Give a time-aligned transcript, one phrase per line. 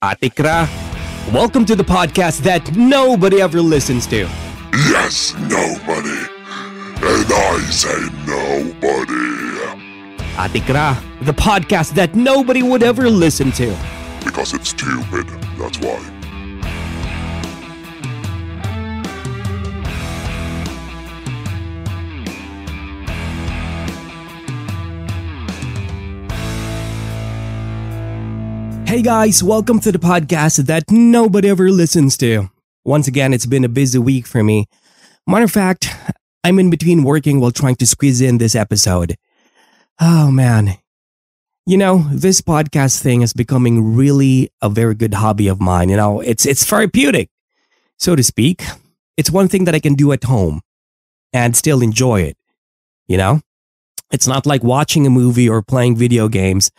[0.00, 0.68] Atikra,
[1.32, 4.28] welcome to the podcast that nobody ever listens to.
[4.72, 6.20] Yes, nobody.
[7.02, 9.18] And I say nobody.
[10.36, 13.76] Atikra, the podcast that nobody would ever listen to.
[14.24, 15.26] Because it's stupid,
[15.58, 16.17] that's why.
[28.88, 32.48] Hey guys, welcome to the podcast that nobody ever listens to.
[32.86, 34.64] Once again, it's been a busy week for me.
[35.26, 35.94] Matter of fact,
[36.42, 39.16] I'm in between working while trying to squeeze in this episode.
[40.00, 40.78] Oh man.
[41.66, 45.90] You know, this podcast thing is becoming really a very good hobby of mine.
[45.90, 47.28] You know, it's it's therapeutic,
[47.98, 48.64] so to speak.
[49.18, 50.62] It's one thing that I can do at home
[51.34, 52.38] and still enjoy it.
[53.06, 53.42] You know?
[54.10, 56.70] It's not like watching a movie or playing video games.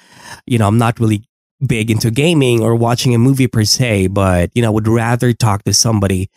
[0.47, 1.28] You know, I'm not really
[1.65, 5.63] big into gaming or watching a movie per se, but you know, would rather talk
[5.63, 6.29] to somebody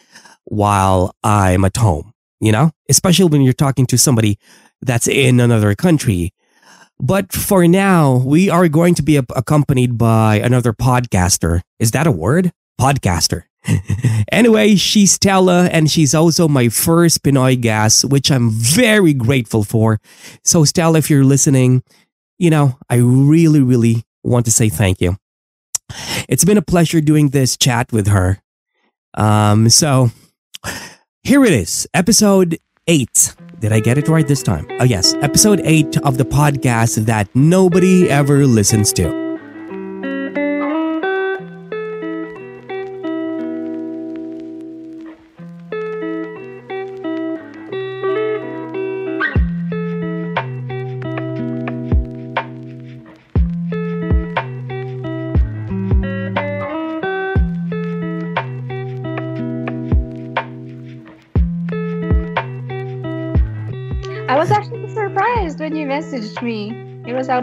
[0.44, 4.38] while I'm at home, you know, especially when you're talking to somebody
[4.80, 6.32] that's in another country.
[6.98, 11.62] But for now, we are going to be accompanied by another podcaster.
[11.78, 12.52] Is that a word?
[12.80, 13.44] Podcaster.
[14.32, 20.00] anyway, she's Stella, and she's also my first Pinoy guest, which I'm very grateful for.
[20.44, 21.82] So, Stella, if you're listening,
[22.38, 25.16] you know, I really, really want to say thank you.
[26.28, 28.40] It's been a pleasure doing this chat with her.
[29.14, 30.10] Um, so
[31.22, 33.34] here it is, episode eight.
[33.60, 34.66] Did I get it right this time?
[34.80, 39.21] Oh, yes, episode eight of the podcast that nobody ever listens to.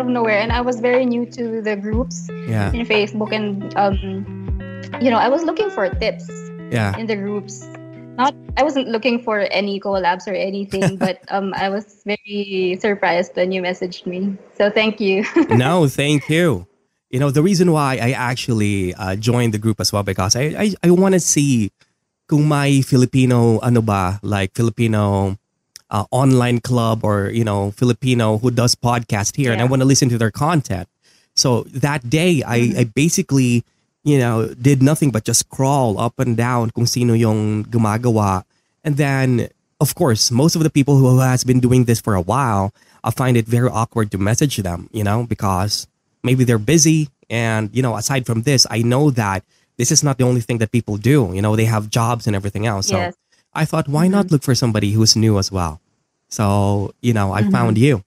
[0.10, 4.26] Nowhere, and I was very new to the groups Yeah, in Facebook, and um,
[5.02, 6.28] you know, I was looking for tips
[6.72, 6.98] yeah.
[6.98, 7.66] in the groups.
[8.18, 13.36] Not, I wasn't looking for any collabs or anything, but um, I was very surprised
[13.36, 14.38] when you messaged me.
[14.58, 15.24] So thank you.
[15.50, 16.68] no, thank you.
[17.10, 20.54] You know, the reason why I actually uh, joined the group as well because I
[20.54, 21.72] I, I want to see
[22.30, 25.34] kung may Filipino ano ba like Filipino
[25.92, 29.88] uh, online club or you know Filipino who does podcast here and I want to
[29.88, 30.88] listen to their content.
[31.36, 33.64] So that day I I basically
[34.04, 38.44] you know did nothing but just crawl up and down kung sino yung gumagawa
[38.84, 39.50] and then
[39.84, 42.72] of course most of the people who has been doing this for a while
[43.04, 45.88] I find it very awkward to message them, you know, because
[46.24, 47.10] maybe they're busy.
[47.30, 49.44] And, you know, aside from this, I know that
[49.78, 51.32] this is not the only thing that people do.
[51.34, 52.88] You know, they have jobs and everything else.
[52.88, 53.16] So Yes.
[53.54, 55.82] I thought, why not look for somebody who's new as well?
[56.30, 58.04] So, you know, I found you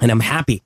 [0.00, 0.62] and I'm happy.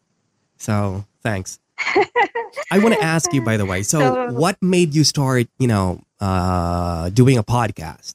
[0.58, 1.58] So thanks.
[2.70, 5.66] I want to ask you, by the way, so, So- what made you start, you
[5.66, 8.14] know, uh, doing a podcast?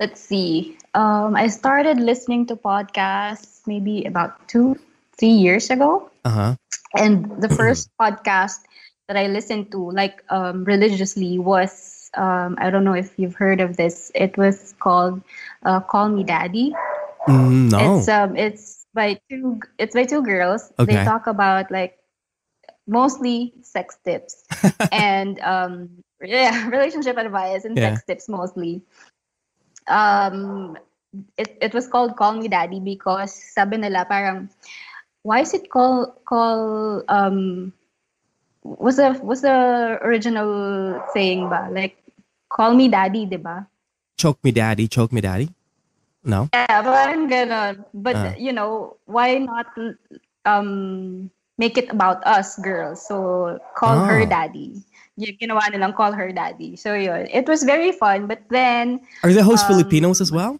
[0.00, 0.78] Let's see.
[0.94, 4.78] Um, I started listening to podcasts maybe about two,
[5.18, 6.10] three years ago.
[6.24, 6.54] Uh huh.
[6.96, 8.60] and the first podcast
[9.08, 11.70] that I listened to, like um, religiously, was
[12.14, 14.10] um, I don't know if you've heard of this.
[14.14, 15.22] It was called
[15.64, 16.72] uh, "Call Me Daddy."
[17.28, 17.98] Mm, no.
[17.98, 19.60] It's um, it's by two.
[19.78, 20.72] It's by two girls.
[20.78, 20.96] Okay.
[20.96, 21.98] They talk about like
[22.86, 24.44] mostly sex tips
[24.92, 25.88] and um,
[26.22, 27.94] yeah, relationship advice and Yeah.
[27.94, 28.82] sex tips mostly.
[29.88, 30.76] Um,
[31.36, 34.48] it it was called "Call Me Daddy" because sabi nila parang
[35.22, 37.72] why is it called call um
[38.64, 41.97] was the was the original saying ba like
[42.48, 43.66] call me daddy diba
[44.18, 45.48] choke me daddy, choke me daddy?
[46.26, 46.50] No?
[46.52, 48.34] yeah parang ganon but Ah.
[48.36, 49.70] you know why not
[50.44, 54.28] um make it about us girls so call her Ah.
[54.28, 54.82] daddy
[55.18, 59.32] yung ginawa nilang call her daddy so yun it was very fun but then Are
[59.32, 60.58] the hosts Um, Filipinos as well?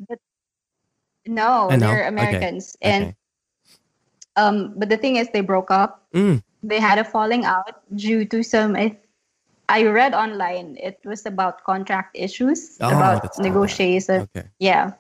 [1.27, 2.89] no I they're americans Okay.
[2.91, 3.03] and
[4.39, 6.41] um but the thing is they broke up Mm.
[6.63, 8.97] they had a falling out due to some I,
[9.69, 13.49] I read online it was about contract issues Oh, about that's too bad.
[13.53, 14.49] negotiation Okay.
[14.59, 14.93] yeah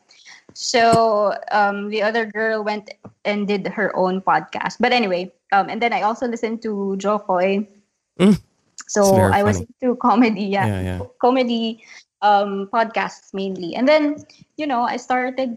[0.55, 2.91] so um the other girl went
[3.25, 7.19] and did her own podcast but anyway um and then i also listened to Jo
[7.19, 7.67] Koy.
[8.19, 8.37] Mm.
[8.88, 9.69] so i was funny.
[9.81, 10.99] into comedy yeah, Yeah, yeah.
[11.20, 11.85] comedy
[12.23, 14.19] um podcasts mainly and then
[14.56, 15.56] you know i started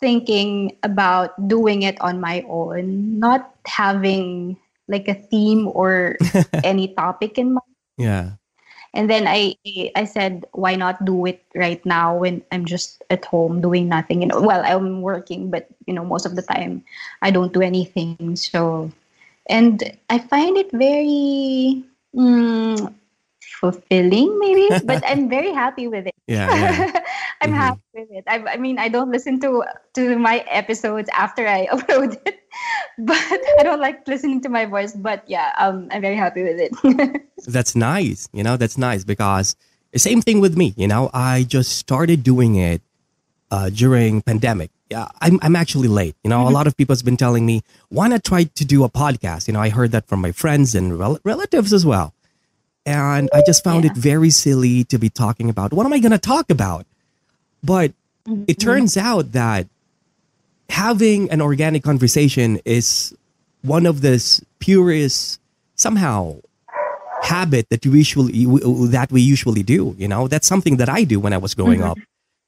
[0.00, 4.56] thinking about doing it on my own not having
[4.88, 6.18] like a theme or
[6.66, 8.36] any topic in mind Yeah.
[8.94, 9.56] And then I
[9.96, 14.22] I said, why not do it right now when I'm just at home doing nothing?
[14.22, 16.84] You know, well, I'm working, but you know, most of the time
[17.22, 18.36] I don't do anything.
[18.36, 18.90] So,
[19.50, 21.82] and I find it very
[22.14, 22.94] mm,
[23.64, 24.68] fulfilling, maybe.
[24.84, 26.14] but I'm very happy with it.
[26.28, 26.48] Yeah.
[26.52, 27.00] yeah.
[27.40, 27.56] I'm Mhm.
[27.56, 28.24] happy with it.
[28.28, 29.64] I, I mean, I don't listen to
[29.94, 32.40] to my episodes after I upload it,
[32.98, 34.92] but I don't like listening to my voice.
[34.92, 36.72] But yeah, um, I'm very happy with it.
[37.48, 38.28] That's nice.
[38.32, 39.56] You know, that's nice because
[39.96, 40.74] same thing with me.
[40.76, 42.80] You know, I just started doing it
[43.50, 44.70] uh, during pandemic.
[44.90, 46.16] Yeah, I'm I'm actually late.
[46.24, 48.84] You know, a lot of people has been telling me why not try to do
[48.84, 49.48] a podcast.
[49.48, 52.12] You know, I heard that from my friends and rel- relatives as well,
[52.86, 53.90] and I just found Yeah.
[53.92, 55.72] it very silly to be talking about.
[55.72, 56.86] What am I going to talk about.
[57.62, 57.92] But
[58.46, 59.66] it turns out that
[60.68, 63.14] having an organic conversation is
[63.62, 64.16] one of the
[64.60, 65.40] purest
[65.76, 66.36] somehow
[67.22, 68.44] habit that we usually
[68.92, 70.28] that we usually do you know?
[70.28, 71.96] That's something that i do when i was growing up.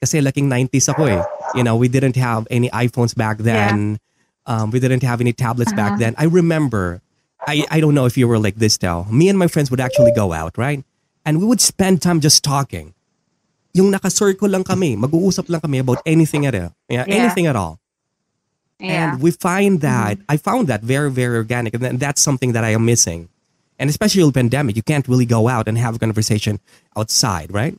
[0.05, 1.25] Kasi laking 90s ako eh.
[1.57, 3.97] You know we didn't have any iphones back then.
[4.45, 6.15] Um, we didn't have any tablets back then.
[6.21, 7.01] I remember
[7.47, 9.07] I, I don't know if you were like this Tel.
[9.11, 10.83] me and my friends would actually go out right
[11.25, 12.93] and we would spend time just talking
[13.73, 17.15] yung naka-circle lang kami mag-uusap lang kami about anything at all yeah, Yeah.
[17.23, 17.79] anything at all
[18.81, 19.13] yeah.
[19.13, 21.73] and we find that I found that very, very organic.
[21.73, 23.29] And that's something that I am missing.
[23.79, 26.61] And especially with pandemic, you can't really go out and have a conversation
[26.93, 27.73] outside, right?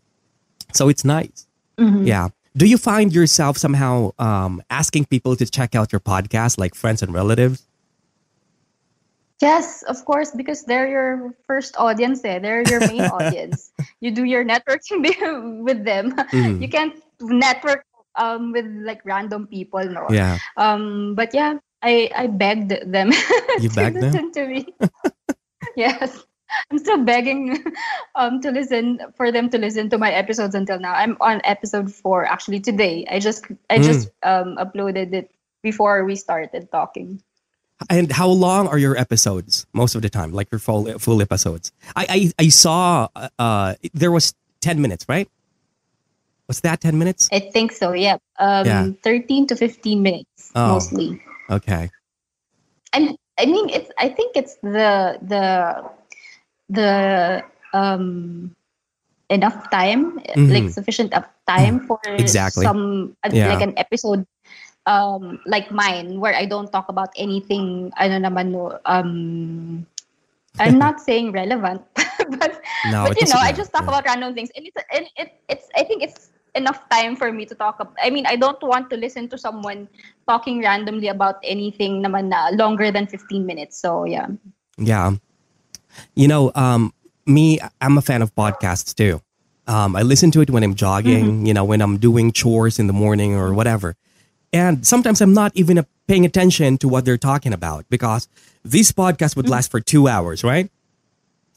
[0.74, 1.46] So it's nice.
[1.78, 2.30] Yeah.
[2.58, 7.04] Do you find yourself somehow um, asking people to check out your podcast, like friends
[7.06, 7.67] and relatives?
[9.42, 12.24] Yes, of course, because they're your first audience.
[12.26, 12.40] Eh.
[12.40, 13.72] They're your main audience.
[14.00, 15.04] You do your networking
[15.66, 16.16] with them.
[16.34, 16.62] Mhm.
[16.62, 17.86] You can't network
[18.16, 20.08] um with like random people, no.
[20.10, 20.40] Yeah.
[20.58, 23.12] Um, but yeah, I I begged them
[23.58, 24.22] You to begged them?
[24.22, 24.66] listen to me.
[25.76, 26.24] yes,
[26.72, 27.64] I'm still begging
[28.16, 30.94] um to listen for them to listen to my episodes until now.
[30.94, 33.06] I'm on episode four actually today.
[33.10, 33.84] I just I Mm.
[33.84, 35.32] just um uploaded it
[35.64, 37.22] before we started talking.
[37.90, 40.34] And how long are your episodes most of the time?
[40.34, 41.72] Like your full full episodes?
[41.96, 45.30] I I, I saw uh, uh there was ten minutes, right?
[46.48, 47.30] Was that ten minutes?
[47.32, 47.94] I think so.
[47.94, 48.18] Yeah.
[48.40, 48.90] Um, Yeah.
[49.04, 50.74] 13 to 15 minutes Oh.
[50.74, 51.22] mostly.
[51.52, 51.92] Okay.
[52.94, 53.92] And I mean, it's.
[54.00, 55.86] I think it's the the
[56.70, 57.44] the
[57.74, 58.56] um
[59.30, 60.50] enough time, Mhm.
[60.50, 62.64] like sufficient of time for Exactly.
[62.66, 63.54] some uh, Yeah.
[63.54, 64.26] like an episode
[64.88, 67.92] um like mine where I don't talk about anything.
[68.00, 68.56] Ano naman
[68.88, 69.86] um.
[70.58, 71.86] I'm not saying relevant,
[72.42, 73.94] but No, but you know, I just talk Yeah.
[73.94, 77.46] about random things, and it's and it it's I think it's enough time for me
[77.46, 77.78] to talk.
[77.78, 79.86] Ab- I mean, I don't want to listen to someone
[80.26, 83.78] talking randomly about anything naman na longer than 15 minutes.
[83.78, 84.34] So yeah,
[84.82, 85.22] Yeah.
[86.18, 86.94] You know, um,
[87.26, 89.22] me, I'm a fan of podcasts too.
[89.68, 92.88] Um, I listen to it when I'm jogging, you know, when I'm doing chores in
[92.88, 93.94] the morning or whatever.
[94.54, 98.28] And sometimes I'm not even paying attention to what they're talking about because
[98.64, 100.70] these podcasts would last for two hours, right?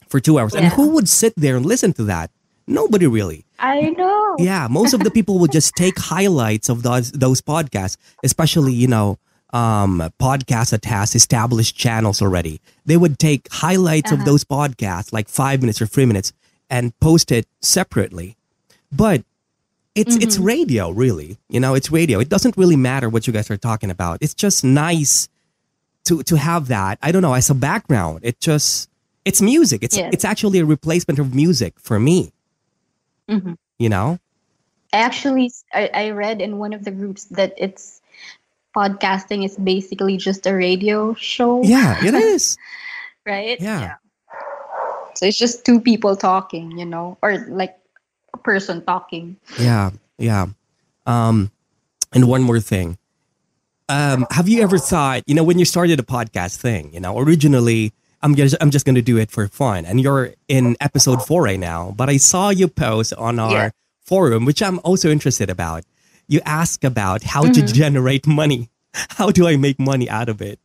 [0.07, 0.53] For two hours.
[0.53, 2.31] And who would sit there and listen to that?
[2.67, 3.45] Nobody really.
[3.59, 4.35] I know.
[4.37, 8.87] Yeah, most of the people would just take highlights of those those podcasts, especially you
[8.87, 9.17] know
[9.53, 12.61] um, podcasts that has established channels already.
[12.85, 16.33] They would take highlights of those podcasts, like five minutes or three minutes,
[16.69, 18.37] and post it separately.
[18.91, 19.23] But
[19.95, 21.37] it's it's radio, really.
[21.49, 22.19] You know, it's radio.
[22.19, 24.19] It doesn't really matter what you guys are talking about.
[24.21, 25.27] It's just nice
[26.05, 26.97] to to have that.
[27.01, 28.19] I don't know as a background.
[28.23, 28.89] It just
[29.25, 29.83] it's music.
[29.83, 30.09] It's Yes.
[30.13, 32.31] it's actually a replacement of music for me.
[33.29, 33.57] Mhm.
[33.79, 34.19] You know.
[34.93, 38.01] I actually I, I read in one of the groups that it's
[38.75, 42.57] podcasting is basically just a radio show, Yeah, it is.
[43.25, 43.59] right?
[43.59, 43.95] Yeah.
[45.15, 47.75] So it's just two people talking, you know, or like
[48.37, 49.37] person talking.
[49.59, 50.47] Yeah, yeah.
[51.05, 51.51] Um,
[52.13, 52.97] and one more thing.
[53.89, 57.19] Um, have you ever thought, you know, when you started a podcast thing, you know,
[57.19, 61.43] originally I'm just I'm just gonna do it for fun, and you're in episode four
[61.43, 61.91] right now.
[61.97, 63.69] But I saw you post on our Yeah.
[64.03, 65.83] forum, which I'm also interested about.
[66.27, 67.73] You ask about how to Mm-hmm.
[67.73, 68.69] generate money.
[69.17, 70.59] How do I make money out of it?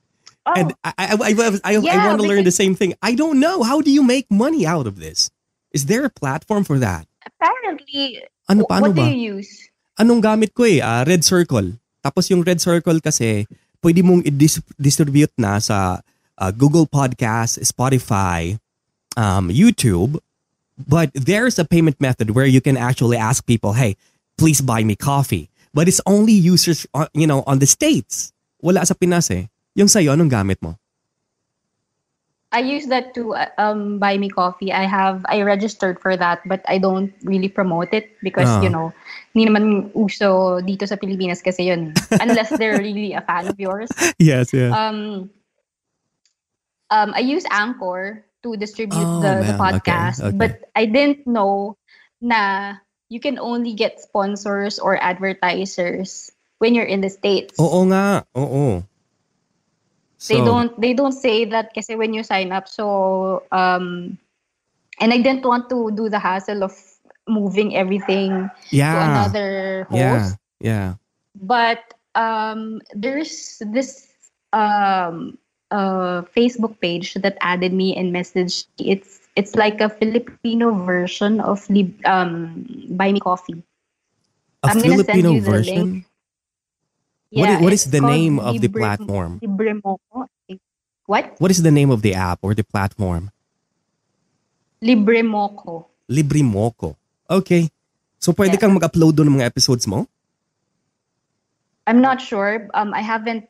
[0.44, 2.94] Oh, And I I, I, I, I, want to learn the same thing.
[3.00, 3.62] I don't know.
[3.62, 5.30] How do you make money out of this?
[5.72, 7.06] Is there a platform for that?
[7.46, 9.08] Apparently, Ano wh- paano what do ba?
[9.10, 9.50] you use?
[9.96, 11.72] anong gamit ko eh, ah, red circle.
[12.02, 13.46] Tapos yung red circle kasi,
[13.80, 16.02] pwede mong i-distribute na sa
[16.36, 18.58] ah, Google Podcast, Spotify,
[19.16, 20.18] um, YouTube.
[20.76, 23.96] But there's a payment method where you can actually ask people, hey,
[24.36, 25.48] please buy me coffee.
[25.72, 28.32] But it's only users, on, you know, on the States.
[28.60, 29.48] Wala sa Pinas eh.
[29.72, 30.76] Yung sa'yo, anong gamit mo?
[32.52, 34.72] I use that to uh, um buy me coffee.
[34.72, 38.62] I have I registered for that, but I don't really promote it because Ah.
[38.62, 38.94] you know,
[39.34, 41.92] hindi naman uso dito sa Pilipinas kasi yun.
[42.22, 43.90] Unless they're really a fan of yours.
[44.22, 44.70] Yes, yeah.
[44.70, 45.28] Um,
[46.90, 49.82] um, I use Anchor to distribute Oh, the, the man.
[49.82, 50.36] Okay, podcast, okay.
[50.38, 51.74] but I didn't know
[52.22, 52.74] na
[53.10, 56.30] you can only get sponsors or advertisers
[56.62, 57.58] when you're in the states.
[57.58, 58.22] Oo nga.
[58.38, 58.86] Oo.
[60.28, 62.68] They don't they don't say that kasi when you sign up.
[62.68, 64.18] So um,
[65.00, 66.72] and I didn't want to do the hassle of
[67.28, 69.98] moving everything yeah, to another host.
[70.00, 70.36] Yeah.
[70.60, 70.94] Yeah.
[71.36, 74.08] but um there's this
[74.52, 75.36] um
[75.70, 81.68] uh facebook page that added me and messaged it's it's like a filipino version of
[82.06, 83.60] um buy me coffee
[84.64, 86.04] A I'm gonna send Filipino you
[87.36, 87.44] the version?
[87.44, 89.40] What yeah what is the name of the platform?
[89.44, 90.58] Libremoco, I
[91.06, 93.30] what What is the name of the app or the platform?
[94.80, 96.94] libremoco Librimoco.
[97.28, 97.68] Okay.
[98.22, 98.62] So pwede Yeah.
[98.62, 100.06] kang mag-upload doon ng mga episodes mo?
[101.86, 103.46] i'm not sure um i haven't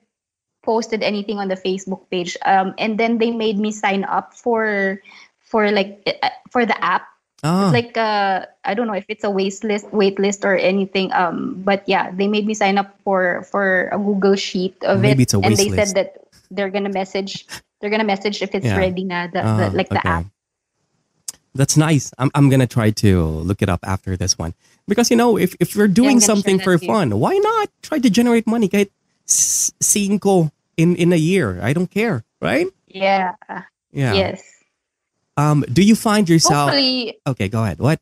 [0.61, 5.01] posted anything on the facebook page um and then they made me sign up for
[5.41, 7.09] for like uh, for the app
[7.45, 7.69] Ah.
[7.69, 11.13] It's like uh I don't know if it's a wait list wait list or anything
[11.13, 15.23] um but yeah they made me sign up for for a Google sheet of Maybe
[15.23, 15.77] it it's a and they list.
[15.77, 16.09] said that
[16.51, 17.47] they're gonna message
[17.81, 18.79] they're gonna message if it's Yeah.
[18.79, 20.09] ready na the, Ah, the like the okay.
[20.09, 20.27] app
[21.55, 22.13] That's nice.
[22.19, 24.53] I'm, I'm gonna try to look it up after this one
[24.89, 28.11] because you know if if you're doing I'm something for fun, why not try to
[28.11, 28.69] generate money?
[28.69, 28.93] Get
[29.27, 32.69] cinco in in a year, I don't care, right?
[32.89, 33.33] yeah
[33.93, 34.13] Yeah.
[34.15, 34.56] yes
[35.37, 35.65] Um.
[35.73, 36.71] Do you find yourself?
[36.73, 37.49] hopefully Okay.
[37.49, 37.79] Go ahead.
[37.79, 38.01] What?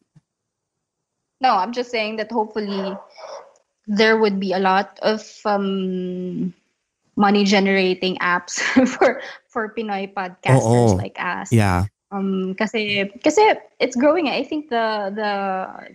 [1.41, 2.97] no I'm just saying that hopefully
[3.87, 6.55] there would be a lot of um
[7.17, 8.59] money generating apps
[8.97, 10.97] for for Pinoy podcasters Oo.
[10.97, 11.85] like us Yeah.
[12.11, 13.43] um kasi kasi
[13.79, 15.31] it's growing i think the the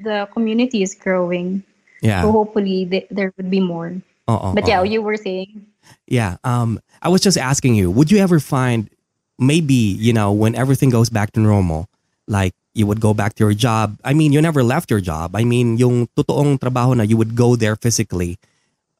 [0.03, 1.63] the community is growing
[2.03, 2.21] Yeah.
[2.23, 3.95] so hopefully th- there would be more
[4.29, 5.65] Uh-uh, but yeah you were saying
[6.05, 6.37] Yeah.
[6.45, 8.93] Um, I was just asking you, would you ever find
[9.39, 11.87] maybe, you know, when everything goes back to normal,
[12.27, 13.97] like you would go back to your job?
[14.03, 15.35] I mean, you never left your job.
[15.35, 18.37] I mean, yung totoong trabaho na you would go there physically.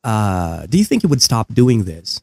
[0.04, 2.22] Uh, do you think you would stop doing this?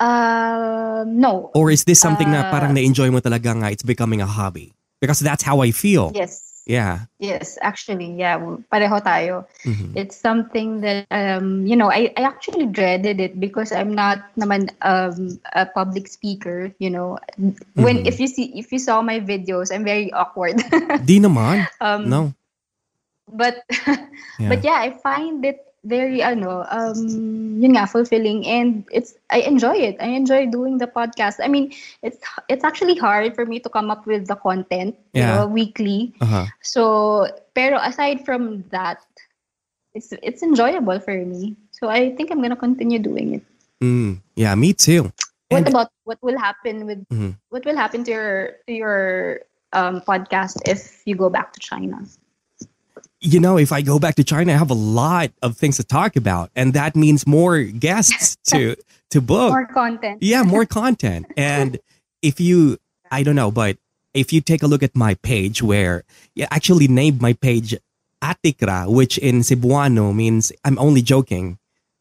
[0.00, 4.22] um no Or is this something na Uh, parang na-enjoy mo talaga nga it's becoming
[4.22, 4.72] a hobby?
[5.02, 6.14] Because that's how I feel.
[6.14, 7.08] yes Yeah.
[7.18, 8.38] yes actually yeah
[8.70, 9.96] pareho tayo Mhm.
[9.98, 14.70] it's something that um you know I, I actually dreaded it because i'm not naman
[14.86, 17.18] um a public speaker you know
[17.74, 18.06] when Mhm.
[18.06, 20.62] if you see if you saw my videos i'm very awkward
[21.08, 21.66] Di naman.
[21.82, 22.20] um No.
[23.26, 23.60] but
[24.38, 24.48] Yeah.
[24.48, 27.00] but yeah i find it very ano um
[27.58, 31.72] yun nga fulfilling and it's i enjoy it i enjoy doing the podcast i mean
[32.04, 32.20] it's
[32.52, 35.32] it's actually hard for me to come up with the content you Yeah.
[35.40, 36.46] know weekly Uh-huh.
[36.62, 36.82] so
[37.56, 39.00] pero aside from that
[39.96, 43.44] it's it's enjoyable for me so i think i'm gonna continue doing it
[43.78, 44.18] Mm.
[44.34, 45.14] Yeah, me too.
[45.54, 47.38] what And- about what will happen with Mhm.
[47.54, 48.30] what will happen to your
[48.66, 48.98] to your
[49.72, 52.02] um podcast if you go back to china
[53.20, 55.84] you know, if I go back to China, I have a lot of things to
[55.84, 58.76] talk about, and that means more guests to
[59.10, 59.50] to book.
[59.50, 61.26] more content Yeah, more content.
[61.36, 61.78] And
[62.22, 62.78] if you,
[63.10, 63.76] I don't know, but
[64.14, 67.74] if you take a look at my page, where you actually named my page
[68.22, 71.58] Atikra, which in Cebuano means I'm only joking.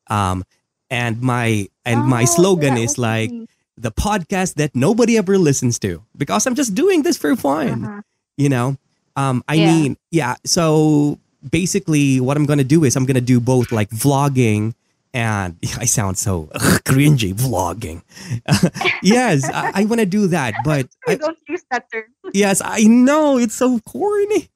[0.09, 0.43] Um,
[0.89, 3.29] and my and my Oh, slogan that is like
[3.75, 8.01] the podcast that nobody ever listens to because I'm just doing this for fun Uh-huh.
[8.38, 8.77] you know
[9.17, 9.67] um i Yeah.
[9.74, 11.17] mean yeah so
[11.50, 14.74] basically what i'm gonna do is i'm gonna do both like vlogging
[15.13, 18.01] and i sound so ugh, cringy vlogging.
[19.03, 22.05] Yes i, I want to do that but I, don't use that term.
[22.33, 24.50] Yes i know it's so corny.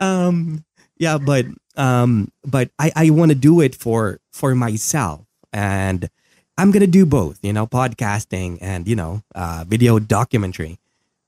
[0.00, 0.64] Um
[0.98, 1.44] yeah but
[1.76, 5.20] um but i i want to do it for for myself
[5.52, 6.08] and
[6.56, 10.78] i'm gonna do both you know podcasting and you know uh video documentary.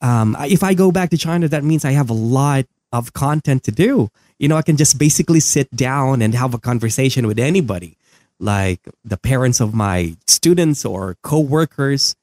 [0.01, 3.65] Um if i go back to china that means i have a lot of content
[3.65, 4.11] to do.
[4.39, 7.99] You know i can just basically sit down and have a conversation with anybody
[8.39, 12.15] like the parents of my students or co-workers.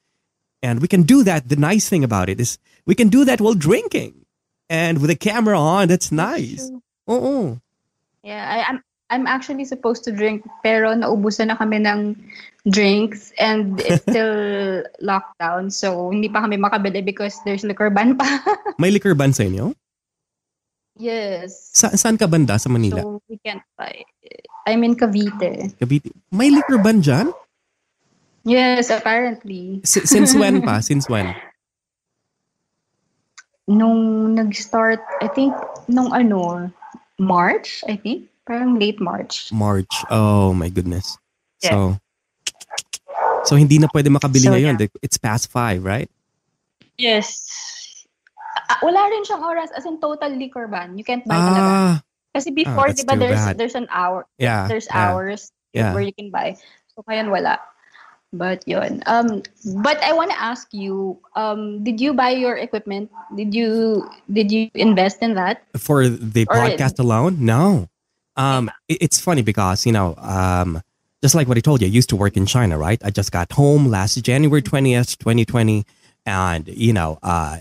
[0.62, 1.48] And we can do that.
[1.48, 4.24] The nice thing about it is we can do that while drinking
[4.68, 5.88] and with a camera on.
[5.88, 6.70] That's nice.
[7.06, 7.60] oh
[8.22, 12.18] Yeah, I, I'm I'm actually supposed to drink pero naubusan na kami ng
[12.66, 18.26] drinks and it's still lockdown so hindi pa kami makabili because there's liquor ban pa.
[18.82, 19.78] may liquor ban sa inyo
[20.96, 21.70] yes.
[21.72, 24.04] Sa, saan ka banda sa Manila So we can't buy.
[24.66, 25.76] I'm in Cavite.
[25.78, 27.30] Cavite may liquor ban dyan
[28.46, 29.82] Yes, apparently.
[29.82, 30.78] S- since when pa?
[30.86, 31.34] Since when?
[33.66, 35.50] Nung nag-start, I think,
[35.90, 36.70] nung ano,
[37.18, 38.30] March, I think.
[38.46, 39.50] Parang late March.
[39.50, 39.90] March.
[40.14, 41.18] Oh my goodness.
[41.58, 41.70] Yeah.
[41.70, 41.76] So,
[43.50, 44.78] so hindi na pwede makabili So, ngayon.
[44.78, 44.94] yeah.
[45.02, 46.06] It's past five, right?
[46.94, 47.42] Yes.
[48.68, 50.98] Ah, wala rin siyang oras as in total liquor ban.
[50.98, 51.60] You can't buy talaga.
[51.62, 51.94] Ah,
[52.34, 53.56] Kasi before, that's di ba, there's, bad.
[53.56, 54.26] there's an hour.
[54.38, 54.68] yeah.
[54.68, 55.92] There's yeah, hours Yeah.
[55.94, 56.56] where you can buy.
[56.94, 57.60] So, ngayon wala.
[58.32, 59.00] But yun.
[59.06, 59.40] Um,
[59.80, 63.08] but I want to ask you, um, did you buy your equipment?
[63.34, 65.62] Did you did you invest in that?
[65.78, 67.40] For the Or- podcast alone?
[67.40, 67.88] No.
[68.36, 70.82] Um, it- it's funny because, you know, um,
[71.22, 73.00] just like what I told you, I used to work in China, right?
[73.00, 75.86] I just got home last January 20th, 2020.
[76.26, 77.56] And, you know, uh,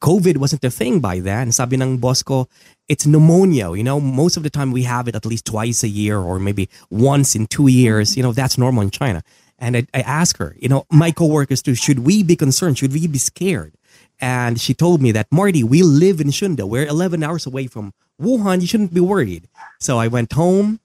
[0.00, 1.52] COVID wasn't a thing by then.
[1.52, 2.48] Sabi ng boss ko,
[2.88, 3.72] it's pneumonia.
[3.72, 6.38] You know, most of the time we have it at least twice a year or
[6.38, 8.16] maybe once in two years.
[8.16, 9.22] You know, that's normal in China.
[9.58, 12.78] And I, I asked her, you know, my coworkers too, should we be concerned?
[12.78, 13.74] Should we be scared?
[14.20, 16.62] And she told me that, Marty, we live in Shunde.
[16.62, 18.60] We're 11 hours away from Wuhan.
[18.60, 19.48] You shouldn't be worried.
[19.78, 20.80] So I went home.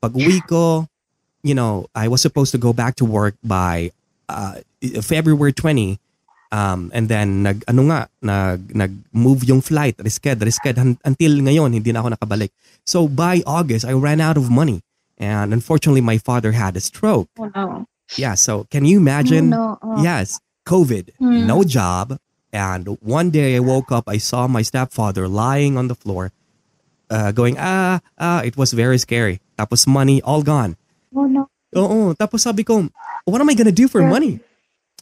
[0.00, 0.86] Pag uwi ko,
[1.42, 3.90] you know, I was supposed to go back to work by
[4.28, 4.60] uh,
[5.02, 5.98] February 20.
[6.48, 11.76] Um, and then nag ano nga nag nag-move yung flight risked risked un- until ngayon
[11.76, 12.48] hindi na ako nakabalik.
[12.88, 14.80] So by August I ran out of money
[15.20, 17.28] and unfortunately my father had a stroke.
[17.36, 17.84] Oh no.
[18.16, 19.78] Yeah, so can you imagine oh, no.
[19.84, 20.00] Oh.
[20.00, 21.44] Yes, COVID, Hmm.
[21.44, 22.16] no job.
[22.48, 26.32] And one day I woke up, I saw my stepfather lying on the floor,
[27.12, 29.44] uh, going, ah, ah, it was very scary.
[29.60, 30.80] Tapos money, all gone.
[31.12, 31.52] Oh no.
[31.76, 32.88] Oo, tapos sabi ko,
[33.28, 34.08] what am I gonna do for Yeah.
[34.08, 34.40] money?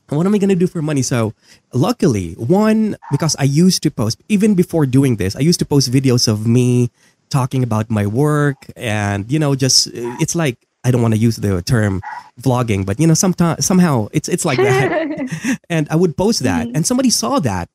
[0.09, 1.03] What am I gonna do for money?
[1.03, 1.35] So,
[1.73, 5.91] luckily, one, because I used to post, even before doing this, I used to post
[5.91, 6.91] videos of me
[7.29, 11.37] talking about my work and, you know, just, it's like, I don't want to use
[11.37, 12.01] the term
[12.41, 16.69] vlogging, but, you know, sometimes, somehow, it's, it's like that and I would post that,
[16.75, 17.69] and somebody saw that.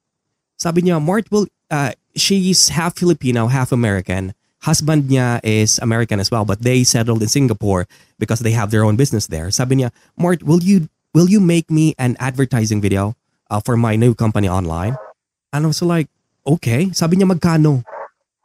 [0.58, 4.34] Sabi niya, Mart will, uh, she's half Filipino, half American.
[4.62, 7.88] Husband niya is American as well, but they settled in Singapore
[8.20, 9.50] because they have their own business there.
[9.52, 13.16] Sabi niya, Mart, will you will you make me an advertising video
[13.50, 14.96] uh, for my new company online?
[15.54, 16.08] And I was like,
[16.46, 16.92] okay.
[16.92, 17.84] Sabi niya, magkano?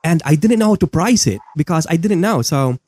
[0.04, 2.42] And I didn't know how to price it because I didn't know.
[2.42, 2.78] So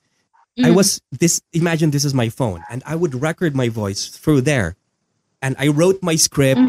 [0.65, 1.41] I was this.
[1.53, 4.75] Imagine this is my phone, and I would record my voice through there,
[5.41, 6.61] and I wrote my script,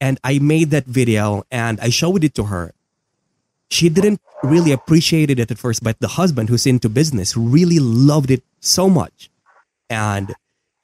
[0.00, 2.74] and I made that video, and I showed it to her.
[3.70, 8.30] She didn't really appreciate it at first, but the husband, who's into business, really loved
[8.30, 9.30] it so much,
[9.88, 10.34] and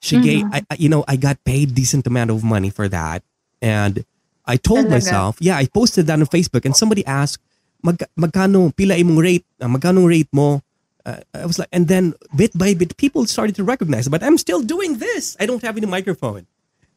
[0.05, 0.45] she gave.
[0.53, 3.25] I, I- you know, I got paid decent amount of money for that,
[3.61, 4.05] and
[4.45, 5.01] I told Talaga?
[5.01, 7.41] myself, yeah, I posted that on Facebook, and somebody asked,
[7.81, 9.45] Mag, magkano pila imong rate?
[9.57, 10.61] Uh, magkano rate mo?
[11.05, 14.37] Uh, I was like, and then bit by bit, people started to recognize, but I'm
[14.37, 15.37] still doing this.
[15.39, 16.45] I don't have any microphone.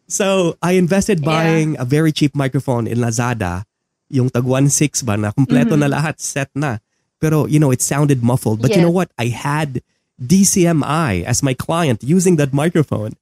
[0.09, 1.29] So I invested Yeah.
[1.29, 3.69] buying a very cheap microphone in Lazada,
[4.09, 6.81] yung tag 1.6 ba na kompleto na lahat, set na.
[7.21, 8.63] Pero, you know, it sounded muffled.
[8.65, 9.13] But you know what?
[9.21, 9.85] I had
[10.23, 13.15] DMCI as my client using that microphone.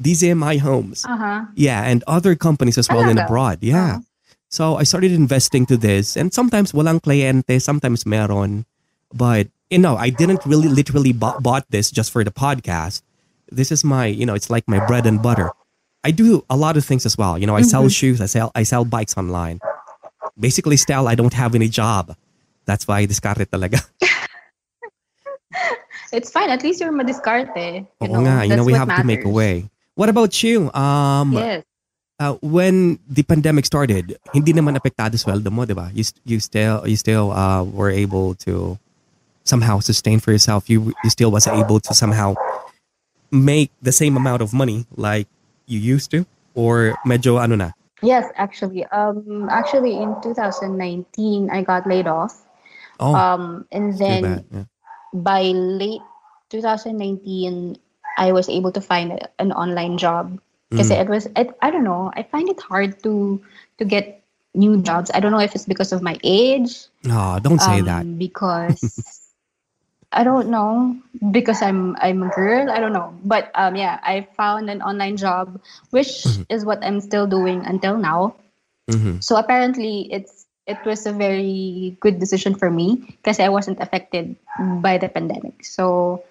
[0.00, 1.04] DMCI Homes.
[1.04, 1.44] Uh-huh.
[1.54, 3.58] Yeah, and other companies as well in abroad.
[3.60, 4.00] Yeah.
[4.00, 4.04] Oh.
[4.48, 8.66] So I started investing to this and sometimes walang kliyente, sometimes meron.
[9.12, 13.02] But, you know, I didn't really literally bought, bought this just for the podcast.
[13.50, 15.50] This is my, you know, it's like my bread and butter.
[16.04, 17.38] I do a lot of things as well.
[17.38, 19.60] You know, I sell shoes, I sell I sell bikes online.
[20.38, 22.14] Basically, still I don't have any job.
[22.66, 23.80] That's why discarte talaga.
[26.14, 26.48] It's fine.
[26.50, 27.86] At least you're madiskarte.
[28.00, 29.66] You Oo know, nga, you know, we what have to make a way.
[29.98, 30.70] What about you?
[30.74, 31.66] Um, Yes.
[32.22, 35.90] uh, when the pandemic started, hindi naman apektado sweldo mo, di ba?
[35.90, 38.78] You, you still, you still uh, were able to
[39.42, 40.70] somehow sustain for yourself.
[40.70, 42.34] You, you still was able to somehow
[43.30, 45.26] make the same amount of money like
[45.66, 46.26] you used to?
[46.54, 47.70] Or medyo ano na?
[48.02, 48.84] Yes, actually.
[48.94, 52.38] Um, actually, in 2019, I got laid off.
[53.00, 54.44] Oh, Um, and too then bad.
[54.54, 54.64] Yeah.
[55.14, 56.02] By late
[56.50, 57.78] 2019,
[58.18, 60.40] I was able to find a- an online job.
[60.70, 61.00] Because Mm.
[61.02, 63.40] it was, it, I don't know, I find it hard to
[63.78, 64.22] to get
[64.54, 65.10] new jobs.
[65.14, 66.88] I don't know if it's because of my age.
[67.04, 68.06] No, don't say um, that.
[68.18, 68.82] Because
[70.12, 70.96] I don't know
[71.32, 72.70] because I'm I'm a girl.
[72.70, 77.00] I don't know, but um, yeah, I found an online job, which is what I'm
[77.00, 78.34] still doing until now.
[78.90, 79.22] Mhm.
[79.22, 84.36] So apparently, it's it was a very good decision for me because I wasn't affected
[84.80, 85.64] by the pandemic.
[85.64, 86.24] So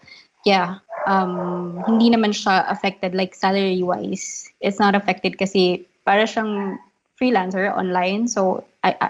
[0.45, 4.49] yeah, um, hindi naman siya affected like salary wise.
[4.59, 6.79] It's not affected kasi para siyang
[7.19, 8.27] freelancer online.
[8.27, 9.09] So I, I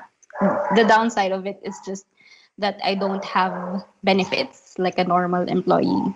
[0.75, 2.05] the downside of it is just
[2.57, 6.13] that I don't have benefits like a normal employee.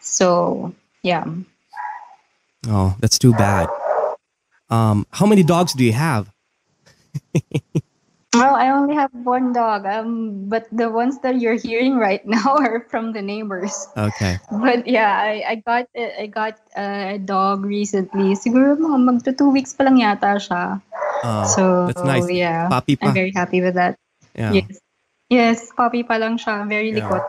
[0.00, 1.24] So yeah.
[2.66, 3.68] Oh, that's too bad.
[4.70, 6.32] Um, how many dogs do you have?
[8.38, 9.84] Well, I only have one dog.
[9.84, 13.74] Um, but the ones that you're hearing right now are from the neighbors.
[13.96, 14.38] Okay.
[14.50, 18.38] But yeah, I, I got I got a dog recently.
[18.38, 20.80] Siguro mga magto two weeks pa lang yata siya.
[21.26, 22.30] Oh, so that's nice.
[22.30, 23.10] yeah, Papi pa.
[23.10, 23.98] I'm very happy with that.
[24.38, 24.52] Yeah.
[24.54, 24.78] Yes.
[25.28, 26.64] Yes, puppy pa lang siya.
[26.64, 27.04] Very Yeah.
[27.04, 27.24] likot.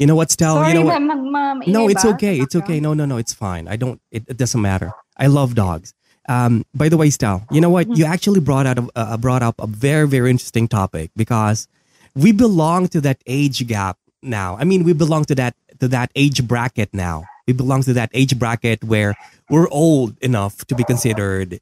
[0.00, 0.56] You know what, Stel?
[0.56, 1.02] Sorry, you know what?
[1.02, 2.40] ma'am, ma'am, No, it's okay.
[2.40, 2.80] It's okay.
[2.80, 3.20] No, no, no.
[3.20, 3.68] It's fine.
[3.68, 4.00] I don't.
[4.08, 4.96] It, it doesn't matter.
[5.20, 5.92] I love dogs.
[6.28, 7.96] Um, by the way, Stel, you know what?
[7.96, 11.66] You actually brought out a, uh, brought up a very very interesting topic because
[12.14, 14.56] we belong to that age gap now.
[14.58, 17.24] I mean, we belong to that to that age bracket now.
[17.46, 19.16] We belong to that age bracket where
[19.48, 21.58] we're old enough to be considered.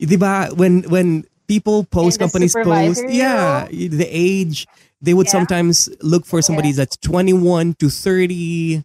[0.00, 0.56] Diba?
[0.56, 4.66] When when people post companies post, yeah, the age
[5.02, 5.32] they would Yeah.
[5.32, 8.84] sometimes look for somebody that's 21 to 30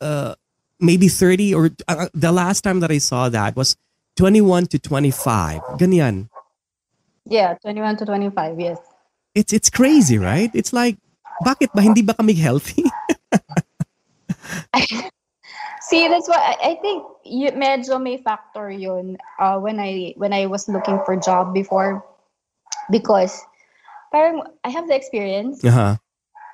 [0.00, 0.34] uh
[0.78, 3.76] maybe 30 or uh, the last time that I saw that was
[4.16, 5.60] 21 to 25.
[5.78, 6.28] Ganyan.
[7.26, 8.78] Yeah, 21 to 25, yes.
[9.34, 10.50] It's it's crazy, right?
[10.54, 10.96] It's like
[11.44, 12.84] bakit ba hindi ba kami healthy?
[15.86, 20.32] See, that's why I, I think y- medyo may factor yun uh, when I when
[20.32, 22.02] I was looking for job before
[22.90, 23.44] because
[24.10, 25.96] parang I have the experience, uh-huh.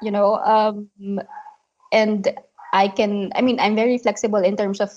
[0.02, 0.90] you know, um,
[1.92, 2.28] and
[2.72, 4.90] I can I mean I'm very flexible in terms of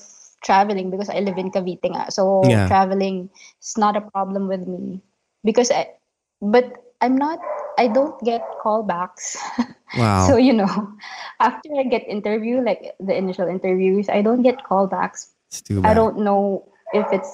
[0.46, 2.14] traveling because I live in Cavite nga.
[2.14, 2.70] So Yeah.
[2.70, 5.02] traveling is not a problem with me
[5.44, 5.98] because I
[6.40, 6.70] but
[7.02, 7.42] I'm not
[7.82, 9.36] I don't get callbacks.
[9.96, 10.28] Wow.
[10.28, 10.68] So you know,
[11.40, 15.32] after I get interview, like the initial interviews, I don't get callbacks.
[15.48, 15.92] it's too bad.
[15.92, 17.32] I don't know if it's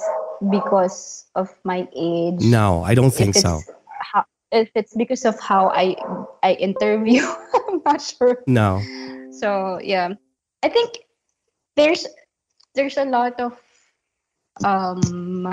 [0.53, 2.37] because of my age.
[2.45, 3.65] No, I don't think so.
[3.97, 5.97] How, if it's because of how I
[6.45, 7.25] I interview,
[7.65, 8.45] I'm not sure.
[8.45, 8.85] No.
[9.41, 10.13] So yeah,
[10.61, 11.01] I think
[11.75, 12.05] there's
[12.73, 13.53] there's a lot of
[14.63, 15.47] um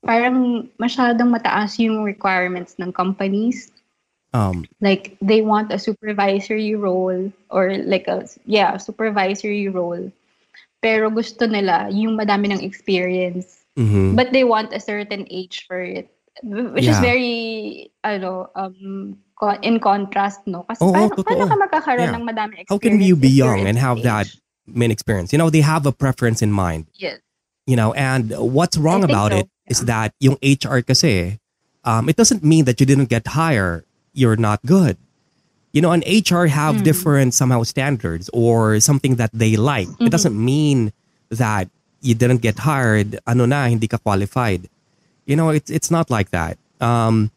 [0.00, 3.68] parang masyadong mataas yung requirements ng companies
[4.30, 10.06] Um like they want a supervisory role or like a yeah supervisory role
[10.80, 14.14] pero gusto nila yung madami ng experience mhm.
[14.14, 16.06] but they want a certain age for it
[16.46, 17.02] wh- which is Yeah.
[17.02, 17.36] very
[18.06, 19.18] ano um
[19.66, 21.26] in contrast no kasi Oo, paano, totoo.
[21.26, 22.14] paano ka magkakaroon Yeah.
[22.14, 24.06] ng madami experience How can you be young and have age?
[24.06, 24.26] that
[24.74, 25.32] main experience?
[25.32, 26.86] You know, they have a preference in mind.
[26.96, 27.18] yes
[27.68, 31.38] you know and what's wrong about so, it is that yung HR kasi
[31.84, 33.84] um, it doesn't mean that you didn't get hired
[34.16, 34.96] you're not good
[35.70, 36.88] you know an HR have Mm.
[36.88, 40.10] different somehow standards or something that they like it Mhm.
[40.10, 40.90] doesn't mean
[41.30, 41.68] that
[42.02, 44.66] you didn't get hired ano na hindi ka qualified
[45.28, 47.30] you know it's it's not like that um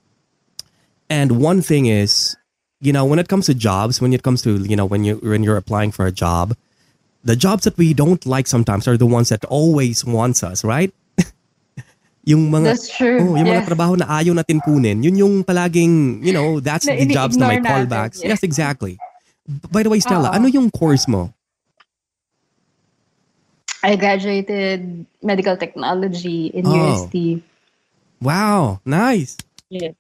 [1.13, 2.33] and one thing is
[2.81, 5.19] you know when it comes to jobs when it comes to you know when you
[5.21, 6.55] when you're applying for a job
[7.23, 10.93] the jobs that we don't like sometimes are the ones that always wants us, right?
[12.27, 16.19] yung mga that's true oh, yung mga trabaho na ayaw natin kunin, yun yung palaging,
[16.23, 18.19] you know, that's Na the jobs na may ini-ignore natin, callbacks.
[18.23, 18.43] yes.
[18.43, 18.99] Exactly.
[19.71, 20.35] By the way, Stella, Oo.
[20.39, 21.31] ano yung course mo?
[23.83, 26.71] I graduated medical technology in Oh.
[26.71, 27.43] UST
[28.23, 29.35] Wow, nice.
[29.67, 29.99] Yes.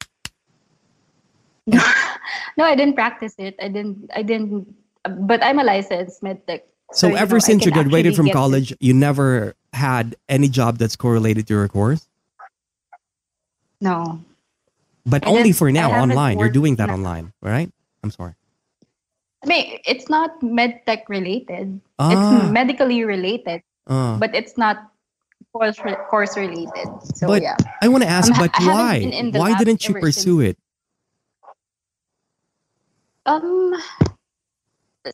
[1.67, 3.55] no, I didn't practice it.
[3.59, 4.07] I didn't.
[4.15, 4.63] I didn't.
[5.03, 6.63] But I'm a licensed medtech.
[6.93, 11.47] So, ever know, since you graduated from college, you never had any job that's correlated
[11.47, 12.07] to your course?
[13.81, 14.21] No.
[15.05, 16.39] But only for now, online.
[16.39, 17.69] You're doing that na- online, right?
[18.03, 18.33] I'm sorry.
[19.43, 21.81] I mean, it's not medtech related.
[21.99, 24.17] Ah, It's medically related, uh.
[24.17, 24.87] but it's not
[25.51, 25.77] course
[26.09, 26.87] course related.
[27.13, 27.57] So But yeah.
[27.81, 28.99] I want to ask, but why?
[28.99, 30.57] been in the Why didn't you pursue it?
[33.25, 33.75] Um.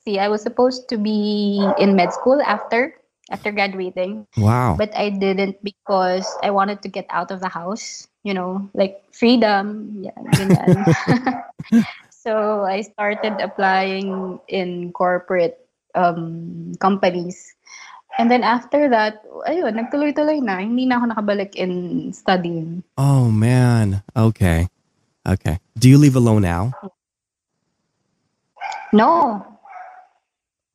[0.05, 0.19] See.
[0.19, 2.93] I was supposed to be in med school after
[3.29, 4.25] after graduating.
[4.37, 4.75] Wow.
[4.77, 9.01] but I didn't because I wanted to get out of the house, you know, like
[9.11, 10.01] freedom.
[10.01, 10.17] Yeah,
[12.09, 15.57] so I started applying in corporate
[15.95, 17.55] um, companies.
[18.17, 20.59] And then after that, ayun, nagtuloy-tuloy na.
[20.59, 22.83] Hindi na ako nakabalik in studying.
[22.97, 24.03] Oh man.
[24.17, 24.67] Okay.
[25.23, 25.61] Okay.
[25.77, 26.73] Do you live alone now?
[28.91, 29.45] No,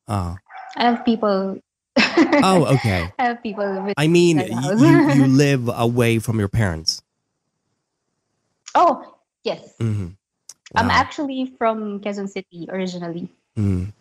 [0.07, 0.37] Oh.
[0.75, 1.59] I have people.
[1.97, 3.09] Oh, okay.
[3.17, 3.93] I have people with.
[3.97, 7.01] I mean, you, you live away from your parents.
[8.75, 9.73] Oh, yes.
[9.79, 10.07] hmm
[10.75, 13.29] I'm actually from Quezon City originally.
[13.55, 13.93] Mm.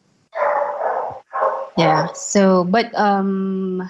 [1.79, 2.11] Yeah.
[2.15, 3.89] So, but um,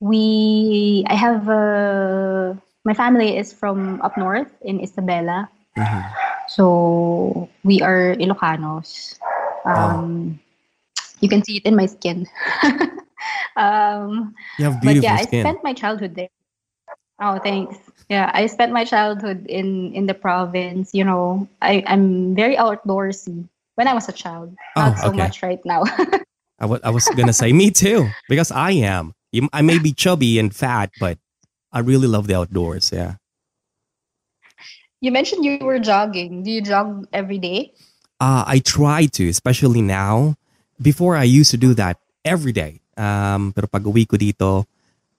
[0.00, 5.46] we I have uh, my family is from up north in Isabela.
[5.78, 6.02] Mhm.
[6.48, 9.18] So we are Ilocanos.
[9.64, 10.40] Um,
[11.20, 12.26] You can see it in my skin.
[13.56, 16.28] um, You have but beautiful yeah, I spent my childhood there.
[17.20, 17.76] Oh, thanks.
[18.08, 20.94] Yeah, I spent my childhood in in the province.
[20.94, 24.56] You know, I I'm very outdoorsy when I was a child.
[24.76, 25.18] Oh, Not so okay.
[25.18, 25.84] much right now.
[26.60, 29.12] I wa- I was gonna say me too because I am.
[29.32, 31.18] You, I may be chubby and fat, but
[31.72, 32.90] I really love the outdoors.
[32.92, 33.16] Yeah.
[35.00, 36.42] you mentioned you were jogging.
[36.42, 37.72] Do you jog every day?
[38.20, 40.36] Uh, I try to, especially now.
[40.80, 42.80] Before I used to do that every day.
[42.96, 44.66] Um, pero pag uwi ko dito,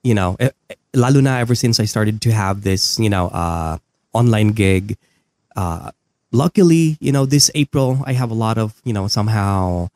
[0.02, 3.28] you know, eh, eh, lalo na ever since I started to have this, you know,
[3.28, 3.78] uh,
[4.12, 4.96] online gig.
[5.56, 5.90] Uh,
[6.30, 9.88] luckily, you know, this April I have a lot of, you know, somehow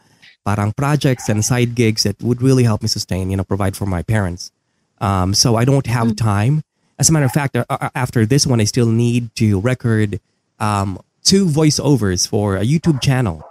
[0.45, 3.87] parang projects and side gigs that would really help me sustain, you know, provide for
[3.87, 4.53] my parents.
[5.01, 6.63] Um, so I don't have time.
[6.99, 10.21] As a matter of fact, uh, uh, after this one, I still need to record
[10.59, 13.43] um, two voiceovers for a YouTube channel.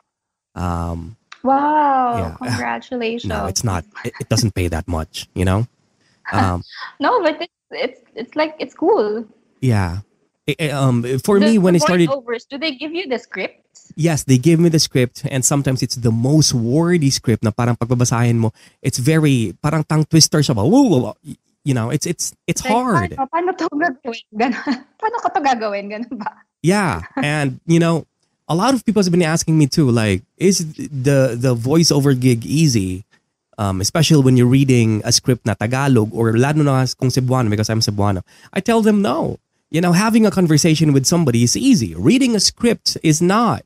[0.56, 2.18] Um, Wow!
[2.18, 2.36] Yeah.
[2.42, 3.30] Congratulations.
[3.34, 3.86] no, it's not.
[4.04, 5.68] It, it doesn't pay that much, you know.
[6.34, 6.64] Um,
[7.00, 9.26] No, but it's it's it's like it's cool.
[9.62, 10.02] yeah.
[10.70, 13.62] Um, for The- me, when I started, voiceovers, do they give you the script?
[13.98, 17.74] yes, they give me the script, and sometimes it's the most wordy script na parang
[17.78, 20.62] pagbabasahin mo, it's very parang tongue twister siya ba?
[20.66, 21.14] Woo, woo, woo.
[21.66, 23.10] You know, it's it's it's Like, hard.
[23.18, 24.22] Paano, paano to gagawin?
[24.38, 24.62] Ganon.
[25.02, 25.86] paano ko to gagawin?
[25.90, 26.30] Ganon ba?
[26.62, 28.06] Yeah, and you know,
[28.48, 32.46] a lot of people have been asking me too, like, is the the voiceover gig
[32.46, 33.06] easy?
[33.58, 37.70] Um, especially when you're reading a script na Tagalog or lalo na kung Cebuano because
[37.70, 38.22] I'm Cebuano.
[38.52, 39.40] I tell them no.
[39.72, 41.96] You know, having a conversation with somebody is easy.
[41.96, 43.64] Reading a script is not.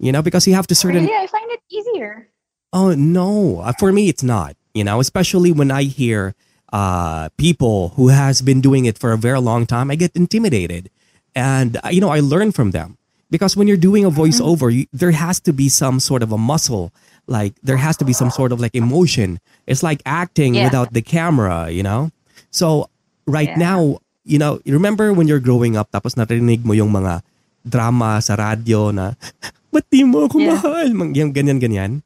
[0.00, 2.28] You know, because you have to certain Really, I find it easier.
[2.72, 4.56] Oh no, Uh, for me it's not.
[4.74, 6.34] You know, especially when I hear
[6.72, 10.90] uh, people who has been doing it for a very long time, I get intimidated,
[11.34, 12.97] and uh, you know I learn from them
[13.30, 14.20] because when you're doing a mm-hmm.
[14.20, 16.92] voiceover, you, there has to be some sort of a muscle,
[17.26, 19.38] like there has to be some sort of like emotion.
[19.66, 20.64] It's like acting Yeah.
[20.64, 22.10] without the camera, you know.
[22.50, 22.88] So
[23.26, 23.72] right Yeah.
[23.72, 23.80] now,
[24.24, 27.22] you know, you remember when you're growing up, tapos narinig mo yung mga
[27.68, 29.12] drama sa radyo na,
[29.72, 30.56] ba't di mo ako Yeah.
[30.56, 30.88] mahal?
[31.12, 32.00] Yung ganyan-ganyan.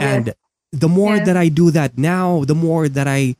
[0.00, 0.24] And
[0.72, 3.36] the more that I do that now, the more that I,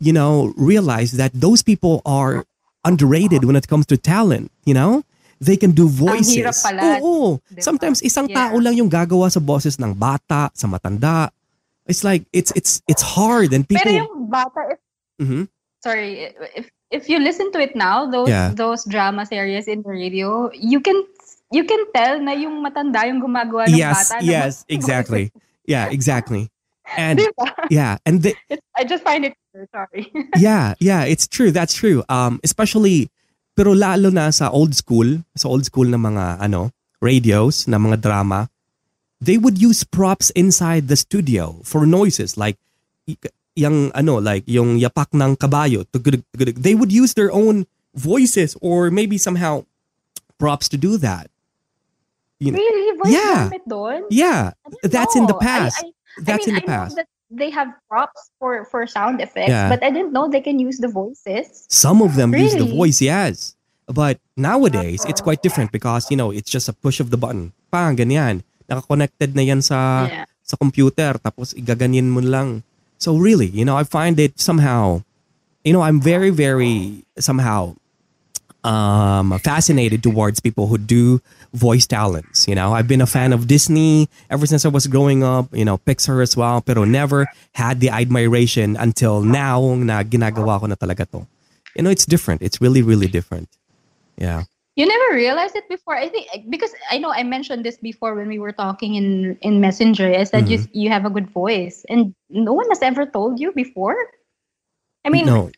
[0.00, 2.48] you know, realize that those people are
[2.88, 5.04] underrated when it comes to talent, you know?
[5.40, 6.36] They can do voices.
[6.36, 7.00] hirap pala.
[7.00, 7.40] Oo.
[7.48, 7.64] Diba?
[7.64, 8.52] Sometimes isang Yeah.
[8.52, 11.32] tao lang yung gagawa sa boses ng bata, sa matanda.
[11.88, 14.78] It's like it's it's it's hard and people Pero yung bata, if,
[15.16, 15.48] Mhm.
[15.80, 18.52] sorry, if if you listen to it now, those Yeah.
[18.52, 21.00] those drama series in the radio, you can
[21.50, 24.22] you can tell na yung matanda yung gumagawa ng Yes, bata.
[24.22, 25.32] yes, exactly.
[25.64, 26.52] Yeah, exactly.
[26.98, 27.46] And Diba?
[27.70, 29.34] yeah, and the, It's, I just find it
[29.70, 30.10] sorry.
[30.36, 31.50] yeah, yeah, it's true.
[31.50, 32.02] That's true.
[32.10, 33.08] Um, especially,
[33.54, 36.70] pero lalo na sa old school, sa old school na mga ano,
[37.02, 38.48] radios, na mga drama,
[39.20, 42.56] they would use props inside the studio for noises like
[43.56, 45.84] yung ano, like yung yapak ng kabayo.
[46.56, 49.64] They would use their own voices or maybe somehow
[50.38, 51.28] props to do that.
[52.40, 52.96] You know, really?
[52.96, 53.50] Voice Yeah.
[54.08, 55.40] yeah, that's in the know.
[55.40, 55.84] I- past.
[55.84, 56.96] I, That's I mean, in the past.
[56.96, 59.70] that they have props for for sound effects, Yeah.
[59.70, 61.64] but I didn't know they can use the voices.
[61.70, 63.54] Some of them use the voice, yes.
[63.90, 67.50] But nowadays, it's quite different because, you know, it's just a push of the button.
[67.74, 68.42] Pang, ganyan.
[68.70, 70.24] Naka-connected na yan sa, Yeah.
[70.46, 71.18] sa computer.
[71.18, 72.62] Tapos igaganyan mo lang.
[73.02, 75.02] So really, you know, I find it somehow,
[75.66, 77.74] you know, I'm very, very somehow
[78.64, 81.20] um, fascinated towards people who do
[81.52, 82.46] voice talents.
[82.48, 85.48] You know, I've been a fan of Disney ever since I was growing up.
[85.52, 90.66] You know, Pixar as well, pero never had the admiration until now na ginagawa ko
[90.66, 91.26] na talaga to.
[91.76, 92.42] You know, it's different.
[92.42, 93.48] It's really, really different.
[94.18, 94.44] Yeah.
[94.76, 95.96] You never realized it before.
[95.96, 99.60] I think because I know I mentioned this before when we were talking in in
[99.60, 100.14] Messenger.
[100.14, 100.72] I said you Mm-hmm.
[100.72, 103.98] you have a good voice, and no one has ever told you before.
[105.04, 105.50] I mean, no.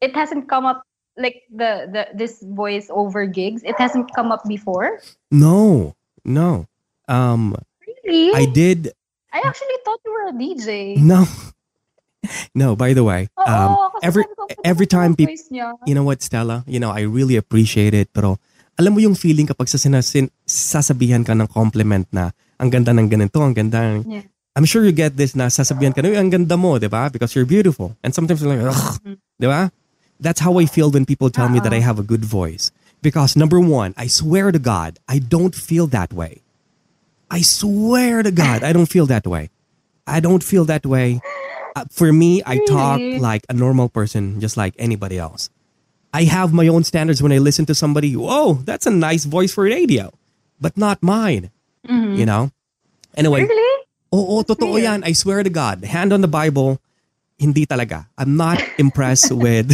[0.00, 0.82] it hasn't come up
[1.16, 3.62] like the the this voice over gigs.
[3.62, 5.00] It hasn't come up before.
[5.30, 5.94] No.
[6.24, 6.66] No.
[7.08, 7.56] Um,
[8.04, 8.34] Really?
[8.34, 8.90] I did.
[9.30, 10.98] I actually thought you were a DJ.
[10.98, 11.24] No.
[12.52, 14.24] No, by the way, Oo, um, kasi every
[14.60, 15.32] every time people
[15.88, 16.60] you know what, Stella?
[16.68, 18.12] You know, I really appreciate it.
[18.12, 18.36] Pero
[18.76, 23.08] alam mo yung feeling kapag sa sinasin, sasabihan ka ng compliment na ang ganda ng
[23.08, 24.04] ganito, ang ganda ng...
[24.04, 24.24] Yeah.
[24.52, 27.08] I'm sure you get this na sasabihan ka na, "Uy, ang ganda mo, di ba?
[27.08, 27.96] Because you're beautiful.
[28.04, 29.16] And sometimes you're like, ugh, Mm-hmm.
[29.40, 29.72] di ba?
[30.20, 32.70] That's how I feel when people tell me that I have a good voice.
[33.02, 36.42] Because number one, I swear to God, I don't feel that way.
[37.30, 39.48] I swear to God, I don't feel that way.
[40.06, 41.20] I don't feel that way.
[41.76, 45.48] Uh, for me, I talk like a normal person, just like anybody else.
[46.12, 48.12] I have my own standards when I listen to somebody.
[48.18, 50.10] Whoa, that's a nice voice for radio,
[50.60, 51.48] but not mine.
[51.88, 52.18] Mhm.
[52.18, 52.50] You know.
[53.16, 53.86] Anyway, Really?
[54.12, 55.06] oo, totoo yan.
[55.06, 56.82] I swear to God, hand on the Bible.
[57.40, 58.06] Hindi talaga.
[58.20, 59.72] I'm not impressed with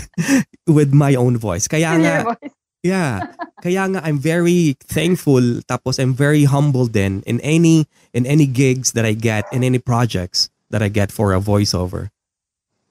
[0.70, 1.66] with my own voice.
[1.66, 2.54] Kaya nga, voice.
[2.86, 3.34] yeah.
[3.66, 8.94] Kaya nga I'm very thankful tapos I'm very humble din in any in any gigs
[8.94, 12.14] that I get in any projects that I get for a voiceover.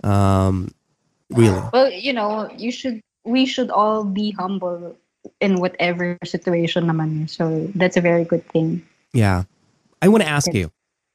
[0.04, 0.76] Um
[1.32, 1.64] really.
[1.72, 4.98] Well, you know, you should we should all be humble
[5.40, 7.30] in whatever situation naman.
[7.30, 8.84] So that's a very good thing.
[9.14, 9.48] Yeah.
[10.02, 10.70] I want to ask you,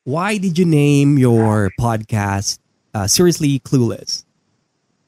[0.05, 2.59] why did you name your podcast
[2.95, 4.25] uh, Seriously Clueless?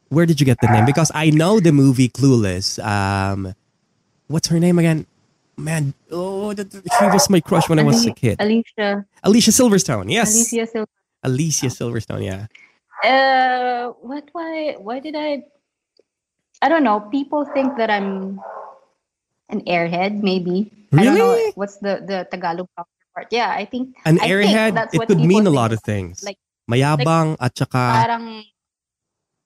[0.08, 0.84] Where did you get the name?
[0.84, 2.82] Because I know the movie Clueless.
[2.84, 3.54] Um,
[4.28, 5.06] what's her name again?
[5.56, 8.36] Man, oh, that, she was my crush when I was a kid.
[8.40, 10.10] Alicia, Alicia Silverstone.
[10.10, 10.34] Yes.
[10.34, 10.90] Alicia Sil-
[11.22, 12.46] Alicia Silverstone, yeah.
[13.04, 14.24] Uh, what?
[14.32, 14.76] Why?
[14.78, 15.44] Why did I?
[16.62, 17.00] I don't know.
[17.00, 18.40] People think that I'm
[19.50, 20.22] an airhead.
[20.22, 20.70] Maybe.
[20.92, 21.52] I don't know Really?
[21.54, 23.28] what's the the Tagalog part.
[23.30, 25.56] Yeah, I think An I think airhead, that's it could mean a think.
[25.56, 26.22] lot of things.
[26.24, 26.38] Like-
[26.70, 28.44] Mayabang at saka, parang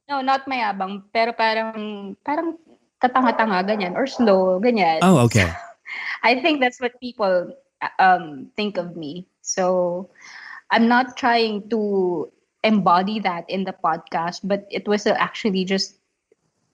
[0.08, 2.56] no, not mayabang, pero parang parang
[3.02, 5.00] katanga-tanga ganyan or slow ganyan.
[5.02, 5.50] oh, okay.
[6.22, 7.52] I think that's what people
[7.98, 9.26] um think of me.
[9.42, 10.08] So
[10.70, 12.30] I'm not trying to
[12.64, 15.98] embody that in the podcast, but it was actually just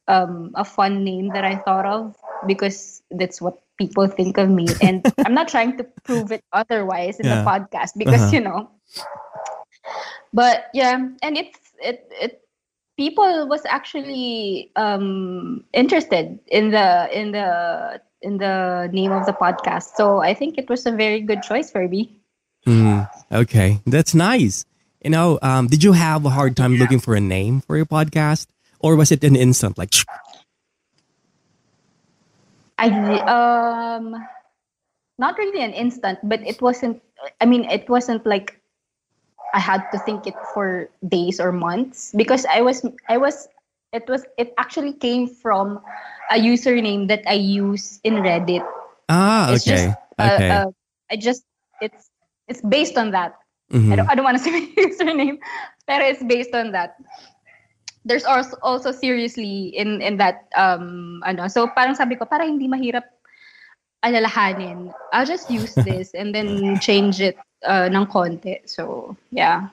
[0.08, 4.68] um a fun name that I thought of because that's what people think of me
[4.82, 7.42] and I'm not trying to prove it otherwise in Yeah.
[7.42, 8.36] the podcast because Uh-huh.
[8.36, 8.70] you know
[10.32, 12.42] but yeah and it's it it
[12.96, 19.94] people was actually um interested in the in the in the name of the podcast
[19.96, 22.16] so i think it was a very good choice for me
[22.66, 24.64] Mm, okay, that's nice.
[25.02, 27.86] You know, um, did you have a hard time looking for a name for your
[27.86, 28.46] podcast,
[28.78, 29.92] or was it an instant like?
[29.92, 30.04] "Shh,
[32.78, 32.86] i
[33.26, 34.14] um
[35.18, 37.02] not really an instant but it wasn't
[37.40, 38.61] i mean it wasn't like
[39.54, 43.48] i had to think it for days or months because i was i was
[43.92, 45.80] it was it actually came from
[46.30, 48.64] a username that i use in reddit
[49.08, 50.50] Ah, It's okay, just, uh, okay.
[50.50, 50.68] uh,
[51.10, 51.44] I just
[51.80, 52.08] it's
[52.48, 53.36] it's based on that.
[53.68, 53.92] Mhm.
[53.92, 55.36] I don't I don't want to say my username,
[55.86, 56.96] but it's based on that.
[58.04, 61.46] There's also also seriously in in that um ano.
[61.52, 63.04] So parang sabi ko para hindi mahirap
[64.04, 64.92] alalahanin.
[65.12, 67.36] I'll just use this and then change it
[67.66, 68.60] uh, ng konti.
[68.66, 69.68] So yeah.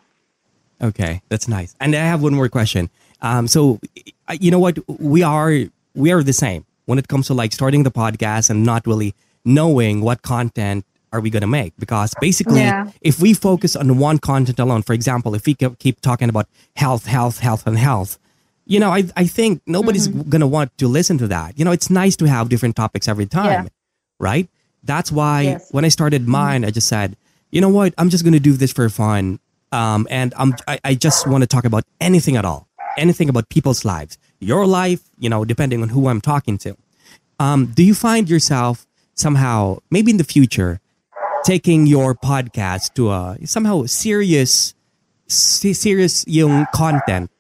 [0.81, 1.75] Okay, that's nice.
[1.79, 2.89] And I have one more question.
[3.21, 3.79] Um, so
[4.39, 4.77] you know what?
[4.99, 5.53] We are
[5.95, 9.13] we are the same when it comes to like starting the podcast and not really
[9.43, 12.91] knowing what content are we gonna make because basically, Yeah.
[13.01, 17.07] if we focus on one content alone, for example, if we keep talking about health,
[17.07, 18.19] health, health, and health,
[18.65, 21.57] you know, I I think nobody's gonna want to listen to that.
[21.57, 23.67] You know, it's nice to have different topics every time,
[24.19, 24.47] right?
[24.83, 25.67] That's why Yes.
[25.71, 27.15] when I started mine, I just said,
[27.51, 27.93] you know what?
[27.97, 29.39] I'm just gonna do this for fun,
[29.71, 33.49] um, and I'm I, I just want to talk about anything at all, anything about
[33.49, 36.77] people's lives, your life, you know, depending on who I'm talking to.
[37.39, 40.79] Um, do you find yourself somehow, maybe in the future,
[41.43, 44.73] taking your podcast to a somehow serious,
[45.27, 47.31] serious yung content,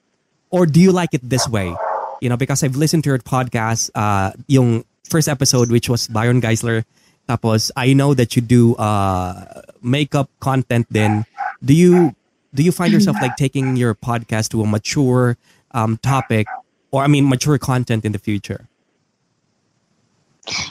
[0.49, 1.73] or do you like it this way?
[2.21, 6.41] You know, because I've listened to your podcast, uh, yung first episode, which was Baron
[6.41, 6.83] Geisler.
[7.29, 10.87] Tapos, I know that you do uh, makeup content.
[10.89, 11.25] Then,
[11.63, 12.15] do you
[12.53, 15.37] do you find yourself like taking your podcast to a mature
[15.71, 16.47] um, topic,
[16.89, 18.65] or I mean, mature content in the future?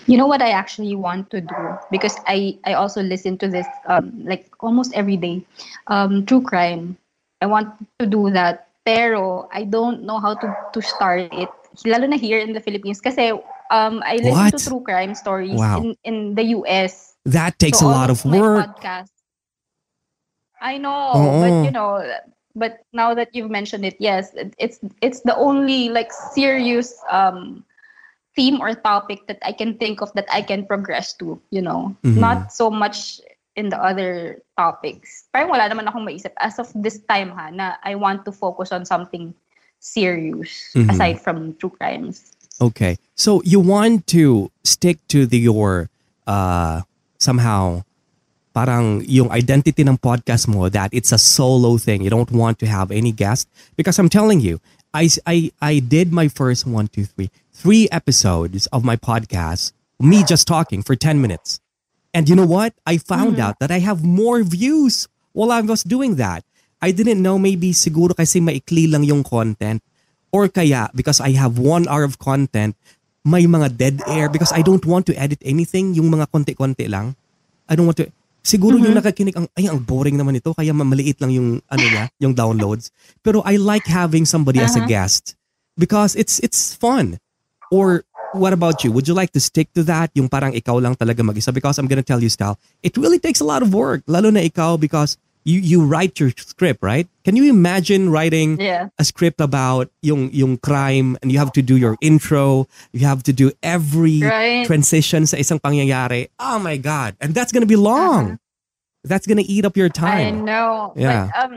[0.06, 3.66] You know what I actually want to do because I I also listen to this
[3.86, 5.46] um like almost every day,
[5.86, 6.98] um true crime.
[7.38, 7.70] I want
[8.02, 11.46] to do that, pero I don't know how to to start it.
[11.86, 13.30] Lalo na here in the Philippines kasi
[13.70, 14.52] um I listen What?
[14.56, 15.80] to true crime stories Wow.
[15.82, 17.14] in in the US.
[17.28, 18.64] That takes So a lot of work.
[18.80, 19.12] podcasts-
[20.60, 21.38] I know, Oo.
[21.38, 22.02] but you know,
[22.58, 27.62] but now that you've mentioned it, yes, it, it's it's the only like serious um
[28.34, 31.38] theme or topic that I can think of that I can progress to.
[31.54, 32.18] You know, Mhm.
[32.18, 33.20] not so much
[33.54, 35.26] in the other topics.
[35.34, 38.70] Parang wala naman akong maisip as of this time ha na I want to focus
[38.74, 39.34] on something
[39.78, 40.90] serious Mhm.
[40.90, 42.34] aside from true crimes.
[42.60, 42.98] Okay.
[43.14, 45.90] So you want to stick to the your
[46.26, 46.82] uh
[47.18, 47.82] somehow
[48.54, 52.02] parang yung identity ng podcast mo that it's a solo thing.
[52.02, 53.46] You don't want to have any guest
[53.78, 54.58] because I'm telling you,
[54.90, 59.70] I I I did my first one, two, three, three episodes of my podcast,
[60.02, 61.60] me just talking for 10 minutes.
[62.10, 62.74] And you know what?
[62.86, 66.42] I found out that I have more views while I was doing that.
[66.82, 69.82] I didn't know maybe siguro kasi maikli lang yung content
[70.30, 72.76] or kaya because I have one hour of content,
[73.24, 77.16] may mga dead air because I don't want to edit anything, yung mga konti-konti lang.
[77.68, 78.08] I don't want to,
[78.38, 79.02] Siguro yung Mhm.
[79.04, 82.88] nakakinig, ang, ay, ang boring naman ito, kaya mamaliit lang yung, ano niya, yung downloads.
[83.20, 84.88] Pero I like having somebody as a Uh-huh.
[84.88, 85.36] guest
[85.76, 87.20] because it's it's fun.
[87.68, 88.94] Or what about you?
[88.94, 90.14] Would you like to stick to that?
[90.16, 91.52] Yung parang ikaw lang talaga mag-isa?
[91.52, 94.00] Because I'm gonna tell you, Stal, it really takes a lot of work.
[94.08, 97.08] Lalo na ikaw because you you write your script, right?
[97.24, 98.92] Can you imagine writing Yeah.
[99.00, 103.24] a script about yung yung crime and you have to do your intro, you have
[103.24, 104.68] to do every Right.
[104.68, 106.28] transition sa isang pangyayari.
[106.36, 107.16] Oh my god.
[107.24, 108.36] And that's going to be long.
[109.08, 110.04] That's going to eat up your Uh-huh.
[110.04, 110.92] I know.
[110.92, 111.32] Yeah.
[111.32, 111.52] But um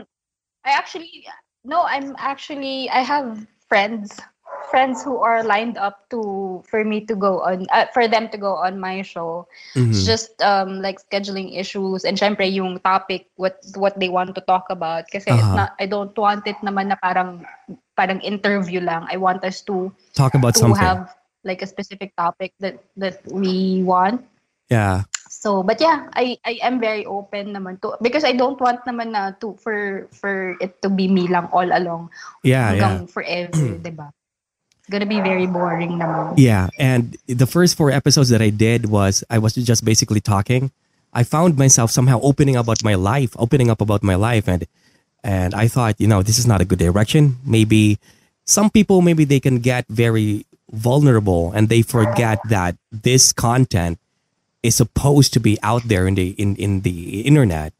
[0.64, 1.28] I actually
[1.68, 4.16] no, I'm actually I have friends
[4.70, 8.38] friends who are lined up to for me to go on uh, for them to
[8.38, 9.46] go on my show.
[9.88, 10.06] It's Mhm.
[10.06, 14.68] just um like scheduling issues and syempre yung topic what what they want to talk
[14.70, 15.56] about kasi Uh-huh.
[15.56, 17.44] not I don't want it naman na parang
[17.96, 19.06] parang interview lang.
[19.10, 20.76] I want us to Talk about to something.
[20.76, 24.24] have like a specific topic that that we want.
[24.68, 25.04] yeah.
[25.28, 29.12] So, but yeah, I I am very open naman to because I don't want naman
[29.16, 32.10] na to for for it to be me lang all along
[32.42, 33.00] Yeah, yeah.
[33.08, 34.12] forever, 'di ba?
[34.92, 36.36] Gonna be very boring naman.
[36.36, 40.68] Yeah, and the first four episodes that I did was I was just basically talking.
[41.16, 44.68] I found myself somehow opening about my life, opening up about my life and
[45.24, 47.40] and I thought, you know, this is not a good direction.
[47.40, 47.96] Maybe
[48.44, 53.96] some people maybe they can get very vulnerable and they forget that this content
[54.62, 57.72] is supposed to be out there in the in, in the internet.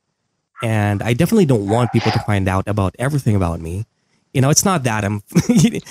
[0.63, 3.85] And I definitely don't want people to find out about everything about me
[4.33, 5.23] you know it's not that i'm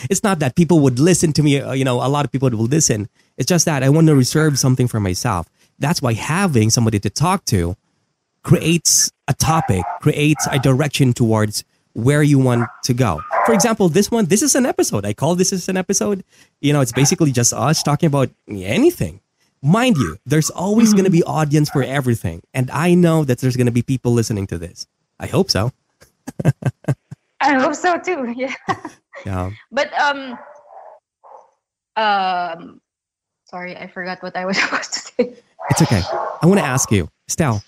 [0.10, 2.50] it's not that people would listen to me uh, you know a lot of people
[2.50, 3.08] will listen.
[3.38, 5.48] It's just that i want to reserve something for myself.
[5.80, 7.76] That's why having somebody to talk to
[8.44, 11.64] creates a topic creates a direction towards
[11.94, 13.22] where you want to go.
[13.46, 15.06] For example this one this is an episode.
[15.06, 16.24] I call this as an episode.
[16.60, 19.22] You know it's basically just us talking about anything.
[19.62, 23.56] Mind you there's always going to be audience for everything and i know that there's
[23.56, 24.88] going to be people listening to this.
[25.20, 25.72] I hope so
[27.42, 28.34] I hope so too.
[28.38, 28.56] Yeah.
[29.26, 30.38] yeah But um
[31.98, 32.82] um
[33.52, 35.36] sorry, I forgot what I was supposed to say.
[35.70, 36.02] It's okay.
[36.42, 37.62] I want to ask you, Stel.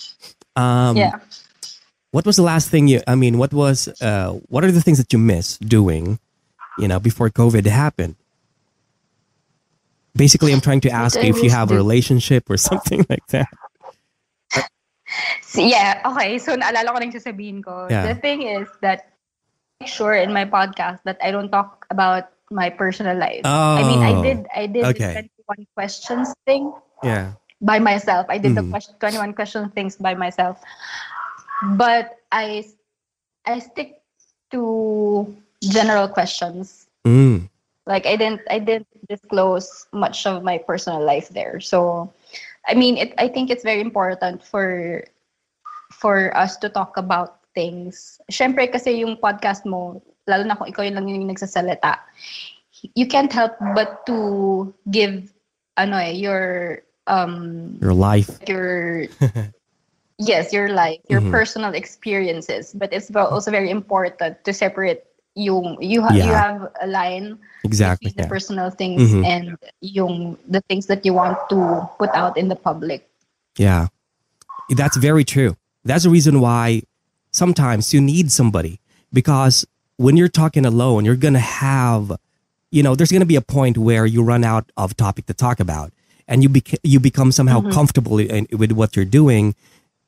[0.55, 1.19] Um, yeah.
[2.11, 3.01] What was the last thing you?
[3.07, 3.87] I mean, what was?
[4.01, 6.19] Uh, what are the things that you miss doing?
[6.77, 8.15] You know, before COVID happened.
[10.15, 13.49] Basically, I'm trying to ask you if you have a relationship or something like that.
[15.53, 16.37] Yeah, okay.
[16.37, 17.89] So naalala ko yung sasabihin ko.
[17.89, 18.13] Yeah.
[18.13, 19.12] The thing is that
[19.87, 23.41] sure in my podcast that I don't talk about my personal life.
[23.45, 25.13] I mean, I Oh, did I did okay.
[25.13, 26.73] the 21 questions thing
[27.03, 27.33] Yeah.
[27.61, 28.25] by myself.
[28.29, 28.69] I did the Mhm.
[28.71, 30.61] question, 21 question things by myself.
[31.75, 32.65] But I
[33.45, 34.01] I stick
[34.51, 35.27] to
[35.61, 36.87] general questions.
[37.05, 37.49] Mm.
[37.85, 41.59] Like I didn't I didn't disclose much of my personal life there.
[41.59, 42.11] So
[42.67, 45.03] I mean it I think it's very important for
[45.91, 48.19] for us to talk about things.
[48.29, 51.99] Syempre kasi yung podcast mo, lalo na kung ikaw yun lang yung nagsasalita,
[52.95, 55.31] you can't help but to give
[55.77, 58.29] ano eh, your um Your life.
[58.47, 59.07] your
[60.21, 61.31] yes your life your Mhm.
[61.33, 65.01] personal experiences but it's also very important to separate
[65.33, 67.35] yung you ha- you have a line
[67.65, 68.13] Exactly.
[68.13, 68.29] between the Yeah.
[68.29, 69.25] personal things Mhm.
[69.25, 69.45] and
[69.81, 71.57] yung the things that you want to
[71.97, 73.09] put out in the public
[73.57, 73.89] Yeah.
[74.69, 75.57] That's very true.
[75.85, 76.81] That's the reason why
[77.33, 78.79] sometimes you need somebody
[79.11, 79.65] because
[79.97, 82.13] when you're talking alone, you're going to have,
[82.71, 85.33] you know, there's going to be a point where you run out of topic to
[85.33, 85.91] talk about
[86.27, 89.55] and you, bec- you become somehow comfortable in, with what you're doing.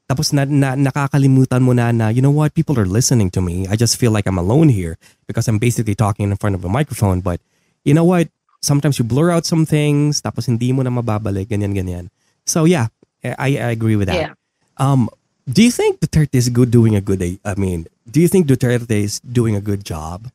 [0.09, 3.67] Tapos na, na, nakakalimutan mo na na, you know what, people are listening to me.
[3.67, 4.97] I just feel like I'm alone here
[5.27, 7.21] because I'm basically talking in front of a microphone.
[7.21, 7.41] But
[7.83, 8.29] you know what?
[8.61, 12.09] Sometimes you blur out some things, tapos hindi mo na mababalik, ganyan, ganyan.
[12.45, 12.87] So yeah,
[13.23, 14.15] I, I agree with that.
[14.15, 14.33] Yeah.
[14.77, 15.09] Um,
[15.47, 17.19] do you think Duterte is good doing a good?
[17.19, 17.39] day?
[17.45, 20.29] I mean, do you think Duterte is doing a good job?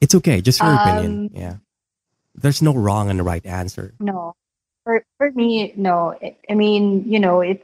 [0.00, 1.28] It's okay, just your opinion.
[1.28, 1.56] Um, Yeah,
[2.34, 3.92] there's no wrong and right answer.
[4.00, 4.34] no
[4.84, 6.16] for for me no
[6.48, 7.62] I- mean you know it's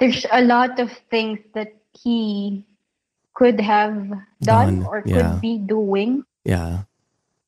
[0.00, 2.64] there's a lot of things that he
[3.34, 4.08] could have
[4.42, 5.14] done, Done, or yeah.
[5.36, 6.84] could be doing Yeah.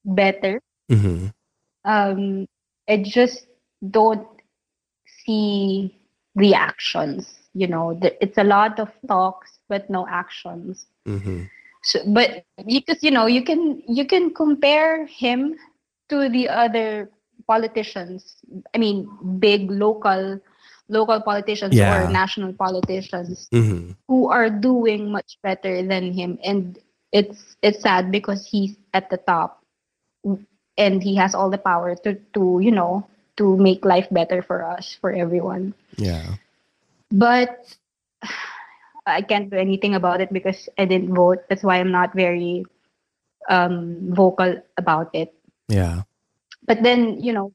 [0.05, 0.61] better
[0.91, 1.33] hmm
[1.85, 2.47] um
[2.89, 3.47] i just
[3.83, 4.29] don't
[5.25, 5.97] see
[6.37, 10.87] the actions you know it's a lot of talks but no actions.
[11.07, 11.45] Hmm
[11.83, 15.57] so, but because you know you can you can compare him
[16.09, 17.11] to the other
[17.47, 18.37] politicians
[18.75, 19.09] i mean
[19.39, 20.41] big local
[20.89, 21.93] local politicians Yeah.
[21.93, 26.39] or national politicians hmm who are doing much better than him.
[26.45, 26.79] And
[27.13, 29.63] it's it's sad because he's at the top
[30.79, 33.07] and he has all the power to to you know
[33.37, 36.37] to make life better for us for everyone Yeah.
[37.11, 37.77] but
[39.07, 41.45] I can't do anything about it because I didn't vote.
[41.49, 42.67] That's why I'm not very
[43.49, 45.33] um, vocal about it.
[45.69, 46.03] Yeah.
[46.67, 47.53] But then, you know,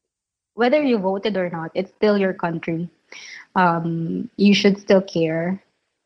[0.53, 2.89] whether you voted or not, it's still your country.
[3.55, 5.61] Um, you should still care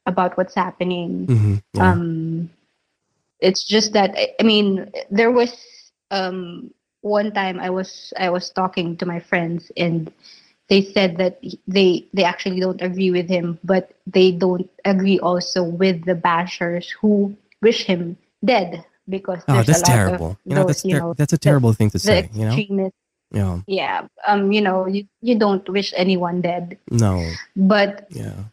[0.07, 1.25] about what's happening.
[1.27, 1.91] hmm yeah.
[1.91, 2.49] Um,
[3.39, 5.53] it's just that I- I mean, there was
[6.09, 6.73] um,
[7.05, 10.11] one time I was I was talking to my friends and
[10.67, 11.37] they said that
[11.69, 16.89] they they actually don't agree with him, but they don't agree also with the bashers
[16.99, 20.31] who wish him dead because oh, that's a lot terrible.
[20.31, 22.29] Of you know, those, that's you ter- know, that's a terrible thing to say.
[22.33, 22.89] You know.
[23.31, 23.59] Yeah.
[23.67, 27.21] Yeah, um, you know, you you don't wish anyone dead, No.
[27.55, 28.49] but Yeah.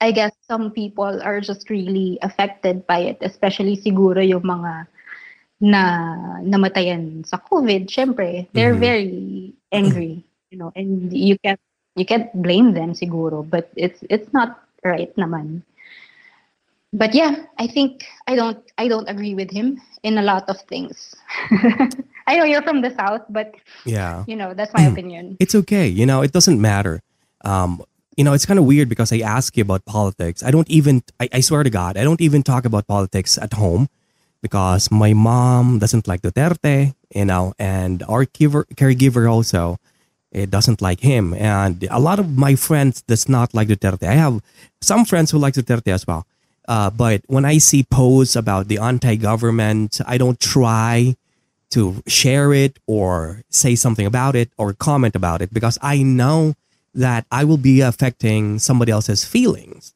[0.00, 4.86] I guess some people are just really affected by it, especially siguro yung mga
[5.62, 7.86] na namatayan sa COVID.
[7.86, 8.82] Syempre, they're Mhm.
[8.82, 9.14] very
[9.70, 11.62] angry, you know, and you can't
[11.94, 15.62] you can't blame them siguro, but it's it's not right naman.
[16.92, 20.58] But yeah, I think I don't I don't agree with him in a lot of
[20.66, 21.14] things.
[22.26, 23.54] I know you're from the south, but
[23.86, 24.26] Yeah.
[24.26, 25.38] you know that's my opinion.
[25.38, 25.86] It's okay.
[25.86, 27.00] You know, it doesn't matter.
[27.46, 27.80] Um,
[28.18, 30.42] you know, it's kind of weird because I ask you about politics.
[30.44, 33.54] I don't even, I, I swear to God, I don't even talk about politics at
[33.56, 33.88] home
[34.42, 39.78] because my mom doesn't like Duterte, you know, and our caregiver, caregiver also,
[40.32, 41.32] it doesn't like him.
[41.34, 44.08] And a lot of my friends does not like Duterte.
[44.08, 44.42] I have
[44.80, 46.26] some friends who like Duterte as well.
[46.68, 51.16] Uh, but when I see posts about the anti-government, I don't try
[51.70, 56.54] to share it or say something about it or comment about it because I know
[56.94, 59.94] that I will be affecting somebody else's feelings.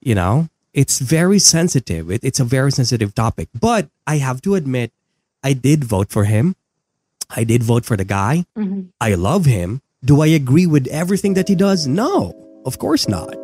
[0.00, 2.10] You know, it's very sensitive.
[2.10, 3.48] It, it's a very sensitive topic.
[3.58, 4.92] But I have to admit,
[5.42, 6.54] I did vote for him.
[7.34, 8.44] I did vote for the guy.
[8.58, 8.88] Mhm.
[9.00, 9.82] I love him.
[10.04, 11.86] Do I agree with everything that he does?
[11.86, 12.34] No,
[12.66, 13.34] of course not.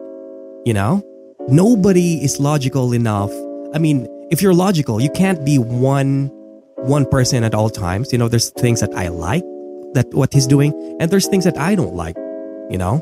[0.65, 1.03] You know,
[1.49, 3.31] nobody is logical enough.
[3.75, 6.31] I mean, if you're logical, you can't be one
[6.79, 8.13] one person at all times.
[8.13, 9.43] You know, there's things that I like
[9.95, 12.17] that what he's doing, and there's things that I don't like.
[12.71, 12.95] You know,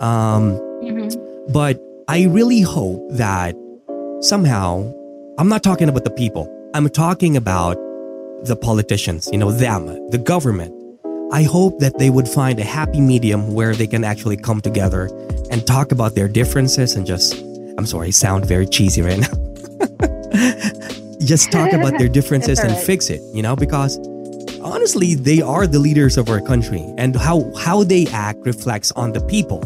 [0.00, 1.12] um, Mhm.
[1.52, 1.76] but
[2.06, 3.56] I really hope that
[4.20, 4.92] somehow
[5.38, 6.50] I'm not talking about the people.
[6.74, 7.76] I'm talking about
[8.44, 10.74] the politicians, you know, them, the government.
[11.32, 15.08] I hope that they would find a happy medium where they can actually come together
[15.50, 17.40] and talk about their differences and just
[17.78, 21.16] I'm sorry, I sound very cheesy right now.
[21.20, 23.96] just talk about their differences and fix it, you know, because
[24.60, 29.12] honestly, they are the leaders of our country and how how they act reflects on
[29.12, 29.62] the people.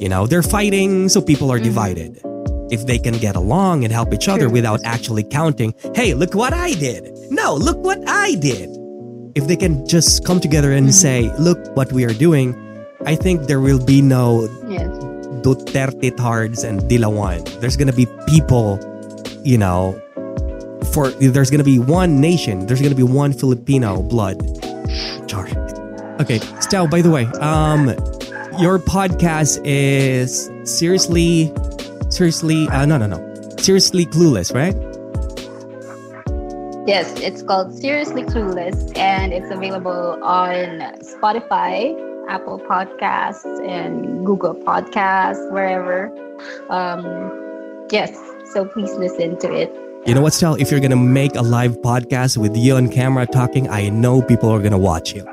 [0.00, 2.20] You know, they're fighting so people are divided.
[2.70, 4.50] If they can get along and help each other True.
[4.52, 7.10] without actually counting, hey, look what I did.
[7.30, 8.70] No, look what I did.
[9.34, 12.54] If they can just come together and say, look what we are doing,
[13.06, 14.88] I think there will be no Yes.
[15.44, 17.44] Duterte tards and Dilawan.
[17.60, 18.80] There's gonna be people,
[19.44, 20.00] you know,
[20.92, 22.66] for there's gonna be one nation.
[22.66, 24.40] There's gonna be one Filipino blood.
[25.28, 25.48] Char.
[26.20, 26.86] Okay, Stel.
[26.88, 27.88] By the way, um,
[28.58, 31.52] your podcast is seriously,
[32.10, 32.68] seriously.
[32.68, 33.56] Uh, no, no, no.
[33.58, 34.74] Seriously clueless, right?
[36.86, 41.94] Yes, it's called Seriously Clueless and it's available on Spotify,
[42.28, 46.12] Apple Podcasts, and Google Podcasts, wherever.
[46.68, 48.14] Um, yes,
[48.52, 49.72] so please listen to it.
[50.06, 50.56] You know what, Stel?
[50.56, 54.50] If you're gonna make a live podcast with you on camera talking, I know people
[54.50, 55.26] are gonna watch you.